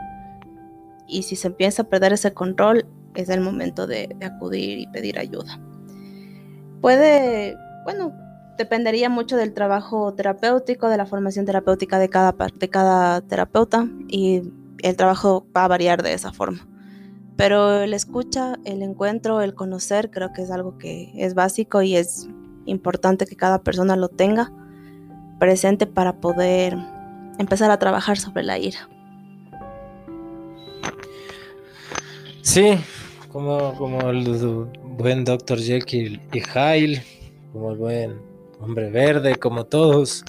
Y 1.06 1.24
si 1.24 1.36
se 1.36 1.48
empieza 1.48 1.82
a 1.82 1.89
perder 1.89 2.13
ese 2.13 2.34
control, 2.34 2.86
es 3.13 3.28
el 3.28 3.41
momento 3.41 3.88
de, 3.88 4.15
acudir 4.22 4.80
y 4.80 4.88
pedir 4.88 5.19
ayuda. 5.19 5.60
Puede, 6.80 7.58
bueno, 7.84 8.13
dependería 8.58 9.10
mucho 9.10 9.36
del 9.36 9.54
trabajo 9.54 10.13
terapéutico, 10.13 10.88
de 10.88 10.96
la 10.96 11.06
formación 11.06 11.46
terapéutica 11.46 12.00
de 12.00 12.08
cada, 12.08 12.34
de 12.58 12.69
cada 12.69 13.19
terapeuta 13.19 13.86
y 14.08 14.43
el 14.82 14.96
trabajo 14.96 15.46
va 15.56 15.65
a 15.65 15.67
variar 15.67 16.04
de 16.04 16.13
esa 16.13 16.32
forma. 16.32 16.65
Pero 17.36 17.82
el 17.82 17.93
escucha, 17.93 18.60
el 18.63 18.82
encuentro, 18.82 19.41
el 19.41 19.56
conocer, 19.56 20.10
creo 20.10 20.32
que 20.32 20.43
es 20.43 20.52
algo 20.52 20.78
que 20.78 21.12
es 21.17 21.34
básico 21.34 21.82
y 21.82 21.98
es 21.98 22.30
importante 22.65 23.26
que 23.26 23.36
cada 23.36 23.62
persona 23.62 23.98
lo 23.98 24.08
tenga 24.08 24.54
presente 25.38 25.86
para 25.86 26.22
poder 26.22 26.78
empezar 27.39 27.72
a 27.72 27.80
trabajar 27.80 28.17
sobre 28.17 28.43
la 28.43 28.58
ira. 28.58 28.89
Sí, 32.41 32.78
como, 33.32 33.76
como 33.76 34.10
el 34.10 34.26
buen 34.84 35.24
Dr. 35.24 35.60
Jekyll 35.60 36.22
y 36.34 36.39
Hyde, 36.41 37.04
como 37.52 37.72
el 37.72 37.78
buen 37.78 38.22
hombre 38.60 38.89
verde, 38.89 39.36
como 39.36 39.65
todos, 39.65 40.24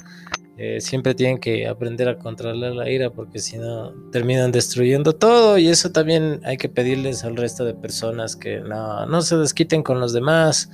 eh, 0.57 0.79
siempre 0.79 1.13
tienen 1.13 1.37
que 1.37 1.67
aprender 1.67 2.07
a 2.07 2.17
controlar 2.17 2.71
la 2.71 2.89
ira 2.89 3.09
porque 3.09 3.39
si 3.39 3.57
no 3.57 3.91
terminan 4.11 4.53
destruyendo 4.53 5.13
todo 5.13 5.57
y 5.57 5.67
eso 5.67 5.91
también 5.91 6.39
hay 6.45 6.55
que 6.55 6.69
pedirles 6.69 7.25
al 7.25 7.35
resto 7.35 7.65
de 7.65 7.73
personas 7.73 8.37
que 8.37 8.61
no, 8.61 9.05
no 9.05 9.21
se 9.21 9.35
desquiten 9.35 9.83
con 9.83 9.99
los 9.99 10.13
demás. 10.13 10.69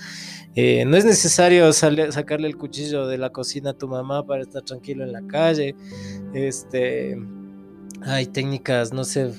Eh, 0.55 0.83
no 0.85 0.97
es 0.97 1.05
necesario 1.05 1.71
sacarle 1.71 2.47
el 2.47 2.57
cuchillo 2.57 3.07
de 3.07 3.17
la 3.17 3.29
cocina 3.29 3.69
a 3.69 3.73
tu 3.73 3.87
mamá 3.87 4.25
para 4.25 4.41
estar 4.41 4.61
tranquilo 4.61 5.03
en 5.03 5.13
la 5.13 5.21
calle. 5.21 5.75
Este, 6.33 7.17
hay 8.01 8.25
técnicas, 8.25 8.91
no 8.91 9.03
sé, 9.03 9.31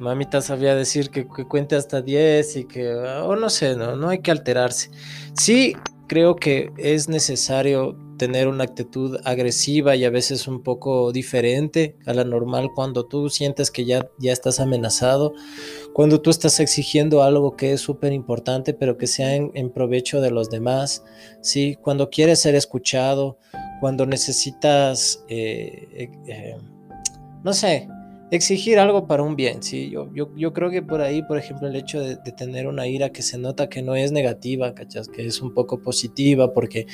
mamita 0.00 0.40
sabía 0.40 0.74
decir 0.74 1.10
que, 1.10 1.26
cuente 1.26 1.76
hasta 1.76 2.00
10 2.00 2.56
y 2.56 2.64
que, 2.64 2.92
o 2.94 3.36
no 3.36 3.50
sé, 3.50 3.76
no, 3.76 3.96
no 3.96 4.08
hay 4.08 4.20
que 4.20 4.30
alterarse. 4.30 4.90
Sí, 5.34 5.76
creo 6.08 6.36
que 6.36 6.72
es 6.76 7.08
necesario 7.08 7.96
tener 8.20 8.48
una 8.48 8.64
actitud 8.64 9.18
agresiva 9.24 9.96
y 9.96 10.04
a 10.04 10.10
veces 10.10 10.46
un 10.46 10.62
poco 10.62 11.10
diferente 11.10 11.96
a 12.04 12.12
la 12.12 12.22
normal 12.22 12.68
cuando 12.74 13.06
tú 13.06 13.30
sientes 13.30 13.70
que 13.70 13.86
ya, 13.86 14.10
ya 14.18 14.30
estás 14.30 14.60
amenazado, 14.60 15.32
cuando 15.94 16.20
tú 16.20 16.28
estás 16.28 16.60
exigiendo 16.60 17.22
algo 17.22 17.56
que 17.56 17.72
es 17.72 17.80
súper 17.80 18.12
importante 18.12 18.74
pero 18.74 18.98
que 18.98 19.06
sea 19.06 19.34
en, 19.36 19.70
provecho 19.70 20.20
de 20.20 20.30
los 20.30 20.50
demás, 20.50 21.02
¿sí? 21.40 21.78
cuando 21.80 22.10
quieres 22.10 22.40
ser 22.40 22.54
escuchado, 22.56 23.38
cuando 23.80 24.04
necesitas, 24.04 25.24
eh, 25.28 25.88
eh, 25.94 26.10
eh, 26.28 26.56
no 27.42 27.54
sé, 27.54 27.88
exigir 28.30 28.78
algo 28.78 29.06
para 29.06 29.22
un 29.22 29.34
bien, 29.34 29.62
¿sí? 29.62 29.90
Yo, 29.90 30.08
yo, 30.14 30.30
yo 30.36 30.52
creo 30.52 30.70
que 30.70 30.82
por 30.82 31.00
ahí, 31.00 31.22
por 31.22 31.36
ejemplo, 31.36 31.68
el 31.68 31.76
hecho 31.76 32.00
de, 32.00 32.16
tener 32.16 32.68
una 32.68 32.86
ira 32.86 33.10
que 33.10 33.22
se 33.22 33.38
nota 33.38 33.68
que 33.68 33.82
no 33.82 33.96
es 33.96 34.12
negativa, 34.12 34.72
¿cachas? 34.74 35.08
Que 35.08 35.26
es 35.26 35.40
un 35.42 35.52
poco 35.52 35.80
positiva 35.80 36.52
porque, 36.52 36.86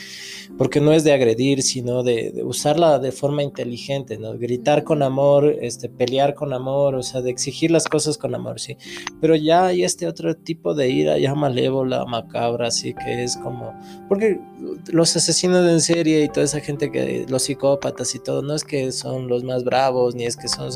porque 0.57 0.81
no 0.81 0.93
es 0.93 1.05
de 1.05 1.13
agredir, 1.13 1.63
sino 1.63 2.03
de, 2.03 2.43
usarla 2.45 2.99
de 2.99 3.13
forma 3.13 3.43
inteligente, 3.43 4.19
¿no? 4.19 4.37
Gritar 4.39 4.83
con 4.83 5.03
amor, 5.03 5.57
este, 5.61 5.89
pelear 5.89 6.35
con 6.35 6.53
amor, 6.53 6.95
o 6.95 7.03
sea, 7.03 7.21
de 7.21 7.31
exigir 7.31 7.71
las 7.71 7.85
cosas 7.85 8.17
con 8.17 8.35
amor, 8.35 8.59
¿sí? 8.59 8.77
Pero 9.21 9.37
ya 9.37 9.67
hay 9.67 9.85
este 9.85 10.07
otro 10.07 10.35
tipo 10.37 10.75
de 10.75 10.89
ira 10.89 11.19
ya 11.19 11.35
malévola, 11.35 12.05
macabra, 12.07 12.69
así 12.69 12.95
que 12.95 13.25
es 13.25 13.37
como... 13.37 13.75
Porque 14.09 14.41
los 14.91 15.15
asesinos 15.17 15.69
en 15.69 15.81
serie 15.81 16.25
y 16.25 16.29
toda 16.29 16.45
esa 16.45 16.61
gente 16.61 16.91
que... 16.91 17.27
Los 17.29 17.43
psicópatas 17.43 18.15
y 18.15 18.19
todo, 18.19 18.43
no 18.43 18.55
es 18.55 18.65
que 18.65 18.93
son 18.93 19.29
los 19.29 19.45
más 19.45 19.65
bravos, 19.65 20.15
ni 20.15 20.25
es 20.25 20.37
que 20.37 20.49
son 20.49 20.73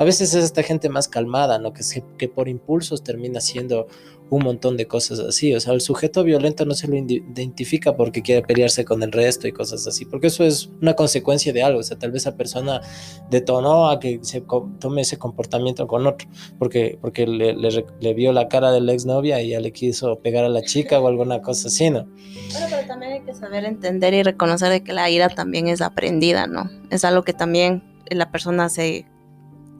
a 0.00 0.04
veces 0.04 0.32
es 0.32 0.44
esta 0.44 0.62
gente 0.62 0.88
más 0.88 1.08
calmada, 1.08 1.58
¿no? 1.58 1.74
Que, 1.74 1.82
que 2.16 2.26
por 2.26 2.48
impulsos 2.48 3.04
termina 3.04 3.38
siendo 3.38 3.86
un 4.30 4.42
montón 4.42 4.78
de 4.78 4.86
cosas 4.86 5.18
así. 5.18 5.54
O 5.54 5.60
sea, 5.60 5.74
el 5.74 5.82
sujeto 5.82 6.24
violento 6.24 6.64
no 6.64 6.72
se 6.72 6.88
lo 6.88 6.96
identifica 6.96 7.94
porque 7.94 8.22
quiere 8.22 8.40
pelearse 8.40 8.86
con 8.86 9.02
el 9.02 9.12
resto 9.12 9.46
y 9.46 9.52
cosas 9.52 9.86
así, 9.86 10.06
porque 10.06 10.28
eso 10.28 10.42
es 10.42 10.70
una 10.80 10.94
consecuencia 10.94 11.52
de 11.52 11.62
algo. 11.62 11.80
O 11.80 11.82
sea, 11.82 11.98
tal 11.98 12.12
vez 12.12 12.22
esa 12.22 12.34
persona 12.34 12.80
detonó 13.28 13.90
a 13.90 14.00
que 14.00 14.20
se 14.22 14.42
tome 14.78 15.02
ese 15.02 15.18
comportamiento 15.18 15.86
con 15.86 16.06
otro, 16.06 16.26
porque, 16.58 16.96
porque 16.98 17.26
le, 17.26 17.52
le, 17.52 18.14
vio 18.14 18.32
la 18.32 18.48
cara 18.48 18.72
de 18.72 18.80
la 18.80 18.94
exnovia 18.94 19.42
y 19.42 19.50
ya 19.50 19.60
le 19.60 19.70
quiso 19.70 20.20
pegar 20.20 20.46
a 20.46 20.48
la 20.48 20.62
chica 20.62 20.98
o 20.98 21.08
alguna 21.08 21.42
cosa 21.42 21.68
así, 21.68 21.90
¿no? 21.90 22.06
Bueno, 22.52 22.66
pero 22.70 22.86
también 22.86 23.12
hay 23.12 23.20
que 23.20 23.34
saber 23.34 23.66
entender 23.66 24.14
y 24.14 24.22
reconocer 24.22 24.70
de 24.70 24.82
que 24.82 24.94
la 24.94 25.10
ira 25.10 25.28
también 25.28 25.68
es 25.68 25.82
aprendida, 25.82 26.46
¿no? 26.46 26.70
Es 26.88 27.04
algo 27.04 27.22
que 27.22 27.34
también 27.34 27.82
la 28.08 28.30
persona 28.30 28.70
se 28.70 29.04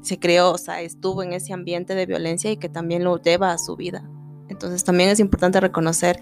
se 0.03 0.19
creó, 0.19 0.53
o 0.53 0.59
sea, 0.59 0.81
estuvo 0.81 1.23
en 1.23 1.33
ese 1.33 1.53
ambiente 1.53 1.95
de 1.95 2.07
violencia 2.07 2.51
y 2.51 2.57
que 2.57 2.69
también 2.69 3.05
lo 3.05 3.21
lleva 3.21 3.53
a 3.53 3.59
su 3.59 3.77
vida. 3.77 4.09
Entonces 4.49 4.85
también 4.85 5.11
es 5.11 5.21
importante 5.21 5.61
reconocer 5.61 6.21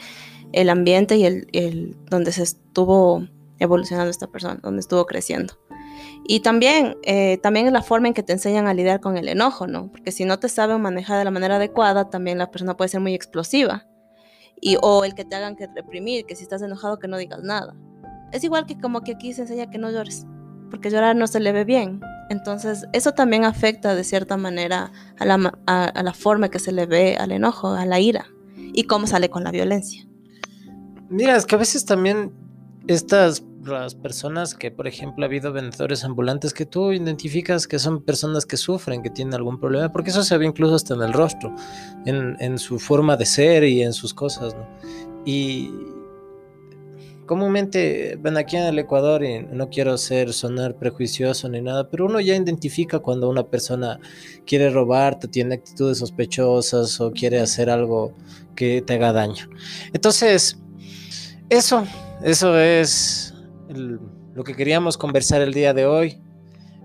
el 0.53 0.71
ambiente 0.71 1.17
y 1.17 1.25
el, 1.25 1.97
donde 2.11 2.33
se 2.33 2.43
estuvo 2.43 3.27
evolucionando 3.59 4.11
esta 4.11 4.27
persona, 4.27 4.59
donde 4.63 4.81
estuvo 4.81 5.07
creciendo. 5.07 5.55
Y 6.27 6.41
también, 6.41 6.97
eh, 7.03 7.39
también 7.43 7.67
es 7.67 7.73
la 7.73 7.83
forma 7.83 8.09
en 8.09 8.15
que 8.15 8.23
te 8.23 8.33
enseñan 8.33 8.67
a 8.67 8.75
lidiar 8.75 9.01
con 9.01 9.17
el 9.17 9.29
enojo, 9.29 9.67
¿no? 9.67 9.91
Porque 9.91 10.13
si 10.13 10.25
no 10.25 10.39
te 10.39 10.49
saben 10.49 10.81
manejar 10.81 11.19
de 11.19 11.25
la 11.25 11.31
manera 11.31 11.57
adecuada, 11.57 12.11
también 12.11 12.39
la 12.39 12.51
persona 12.51 12.77
puede 12.77 12.89
ser 12.89 13.01
muy 13.01 13.15
explosiva. 13.15 13.87
Y, 14.61 14.77
o 14.83 15.05
el 15.05 15.15
que 15.15 15.25
te 15.25 15.37
hagan 15.37 15.57
que 15.57 15.67
reprimir, 15.75 16.27
que 16.27 16.37
si 16.37 16.43
estás 16.43 16.63
enojado 16.63 16.99
que 16.99 17.09
no 17.09 17.17
digas 17.17 17.43
nada. 17.43 17.75
Es 18.33 18.45
igual 18.45 18.67
que 18.67 18.79
como 18.79 19.01
que 19.01 19.13
aquí 19.13 19.33
se 19.33 19.43
enseña 19.43 19.71
que 19.71 19.79
no 19.79 19.91
llores 19.91 20.27
porque 20.71 20.91
llorar 20.91 21.17
no 21.17 21.27
se 21.27 21.41
le 21.41 21.53
ve 21.53 21.65
bien. 21.65 22.01
Entonces, 22.31 22.87
eso 22.93 23.13
también 23.13 23.45
afecta 23.45 23.95
de 23.95 24.05
cierta 24.05 24.37
manera 24.37 24.93
a 25.19 25.25
la, 25.25 26.15
forma 26.15 26.51
que 26.51 26.59
se 26.59 26.73
le 26.73 26.87
ve 26.87 27.17
al 27.17 27.33
enojo, 27.33 27.73
a 27.73 27.87
la 27.87 28.01
ira 28.01 28.27
y 28.57 28.85
cómo 28.85 29.07
sale 29.07 29.31
con 29.31 29.45
la 29.45 29.51
violencia. 29.51 30.07
Mira, 31.09 31.37
es 31.37 31.47
que 31.47 31.55
a 31.55 31.59
veces 31.59 31.85
también 31.85 32.33
estas 32.87 33.45
las 33.65 33.95
personas 33.95 34.55
que, 34.55 34.71
por 34.71 34.87
ejemplo, 34.87 35.25
ha 35.25 35.27
habido 35.27 35.53
vendedores 35.53 36.05
ambulantes 36.05 36.55
que 36.55 36.65
tú 36.65 36.93
identificas 36.93 37.67
que 37.67 37.79
son 37.79 38.03
personas 38.03 38.47
que 38.47 38.57
sufren, 38.57 39.03
que 39.03 39.11
tienen 39.11 39.35
algún 39.35 39.61
problema, 39.61 39.93
porque 39.93 40.11
eso 40.11 40.23
se 40.23 40.39
ve 40.39 40.47
incluso 40.47 40.75
hasta 40.75 40.95
en 40.95 41.03
el 41.03 41.13
rostro, 41.13 41.55
en, 42.07 42.37
en 42.41 42.59
su 42.59 42.79
forma 42.79 43.17
de 43.17 43.27
ser 43.27 43.65
y 43.65 43.83
en 43.83 43.93
sus 43.93 44.15
cosas, 44.15 44.55
¿no? 44.55 44.67
Y, 45.27 45.71
comúnmente, 47.29 48.19
ven 48.21 48.37
aquí 48.37 48.57
en 48.57 48.65
el 48.65 48.79
Ecuador, 48.81 49.23
y 49.23 49.41
no 49.43 49.69
quiero 49.69 49.97
ser 49.97 50.33
sonar 50.33 50.75
prejuicioso 50.75 51.49
ni 51.49 51.61
nada, 51.61 51.89
pero 51.89 52.07
uno 52.07 52.19
ya 52.19 52.35
identifica 52.35 52.99
cuando 52.99 53.31
una 53.31 53.45
persona 53.45 54.01
quiere 54.45 54.71
robarte, 54.71 55.29
tiene 55.29 55.55
actitudes 55.55 55.99
sospechosas 55.99 57.01
o 57.01 57.13
quiere 57.13 57.39
hacer 57.39 57.71
algo 57.71 58.13
que 58.57 58.83
te 58.83 58.95
haga 58.95 59.13
daño. 59.13 59.49
Entonces, 59.93 60.59
eso, 61.49 61.87
eso 62.25 62.59
es 62.59 63.33
lo 64.35 64.43
que 64.43 64.57
queríamos 64.57 64.99
conversar 64.99 65.41
el 65.41 65.55
día 65.55 65.73
de 65.73 65.87
hoy, 65.87 66.21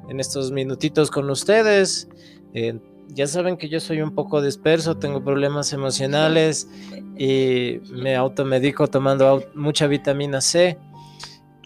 en 0.09 0.19
estos 0.19 0.51
minutitos 0.51 1.09
con 1.09 1.27
ustedes. 1.31 2.07
Eh, 2.53 2.77
ya 3.09 3.27
saben 3.27 3.57
que 3.57 3.69
yo 3.69 3.79
soy 3.79 4.01
un 4.01 4.13
poco 4.13 4.41
disperso, 4.41 4.97
tengo 4.97 5.23
problemas 5.23 5.73
emocionales 5.73 6.67
y 7.17 7.79
me 7.91 8.15
automedico 8.15 8.87
tomando 8.87 9.43
mucha 9.55 9.87
vitamina 9.87 10.41
C 10.41 10.77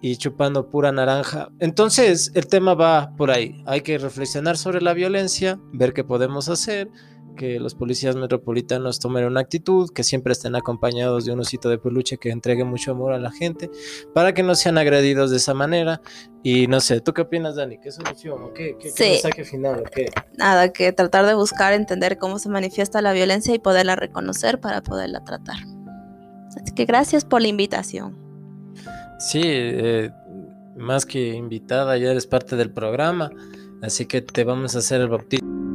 y 0.02 0.18
chupando 0.18 0.70
pura 0.70 0.92
naranja. 0.92 1.50
Entonces, 1.60 2.32
el 2.36 2.48
tema 2.48 2.74
va 2.74 3.16
por 3.18 3.32
ahí. 3.32 3.64
Hay 3.66 3.82
que 3.82 3.98
reflexionar 3.98 4.58
sobre 4.58 4.82
la 4.82 4.94
violencia, 4.94 5.60
ver 5.74 5.94
qué 5.94 6.04
podemos 6.04 6.50
hacer, 6.50 6.90
que 7.38 7.60
los 7.62 7.76
policías 7.76 8.18
metropolitanos 8.18 9.00
tomen 9.00 9.24
una 9.24 9.40
actitud, 9.40 9.90
que 9.94 10.04
siempre 10.04 10.34
estén 10.34 10.56
acompañados 10.56 11.24
de 11.24 11.32
un 11.32 11.40
osito 11.40 11.70
de 11.70 11.78
peluche 11.78 12.18
que 12.18 12.32
entregue 12.32 12.66
mucho 12.66 12.92
amor 12.92 13.14
a 13.14 13.20
la 13.20 13.32
gente, 13.32 13.70
para 14.14 14.34
que 14.34 14.44
no 14.44 14.56
sean 14.56 14.78
agredidos 14.78 15.32
de 15.32 15.38
esa 15.38 15.54
manera. 15.54 16.02
Y 16.44 16.68
no 16.68 16.82
sé, 16.82 17.00
¿tú 17.00 17.14
qué 17.14 17.22
opinas, 17.22 17.56
Dani? 17.56 17.78
¿Qué 17.80 17.92
solución? 17.92 18.44
¿O 18.44 18.54
qué, 18.54 18.76
qué, 18.78 18.90
Sí. 18.90 18.96
qué 18.98 19.10
mensaje 19.12 19.46
final? 19.46 19.80
¿O 19.80 19.84
qué? 19.84 20.10
Nada, 20.38 20.74
que 20.74 20.92
tratar 20.92 21.26
de 21.26 21.36
buscar, 21.36 21.72
entender 21.72 22.18
cómo 22.18 22.40
se 22.40 22.50
manifiesta 22.50 23.02
la 23.02 23.14
violencia 23.14 23.56
y 23.56 23.60
poderla 23.60 23.96
reconocer 23.96 24.60
para 24.60 24.82
poderla 24.82 25.24
tratar. 25.24 25.58
Así 26.60 26.74
que 26.76 26.86
gracias 26.86 27.24
por 27.24 27.42
la 27.42 27.48
invitación. 27.48 28.18
Sí, 29.20 29.42
eh, 29.44 30.12
más 30.76 31.06
que 31.06 31.30
invitada, 31.34 31.98
ya 31.98 32.12
eres 32.12 32.28
parte 32.28 32.56
del 32.56 32.72
programa, 32.72 33.32
así 33.82 34.06
que 34.06 34.22
te 34.22 34.44
vamos 34.44 34.76
a 34.76 34.80
hacer 34.80 35.02
el 35.02 35.08
bautismo. 35.10 35.67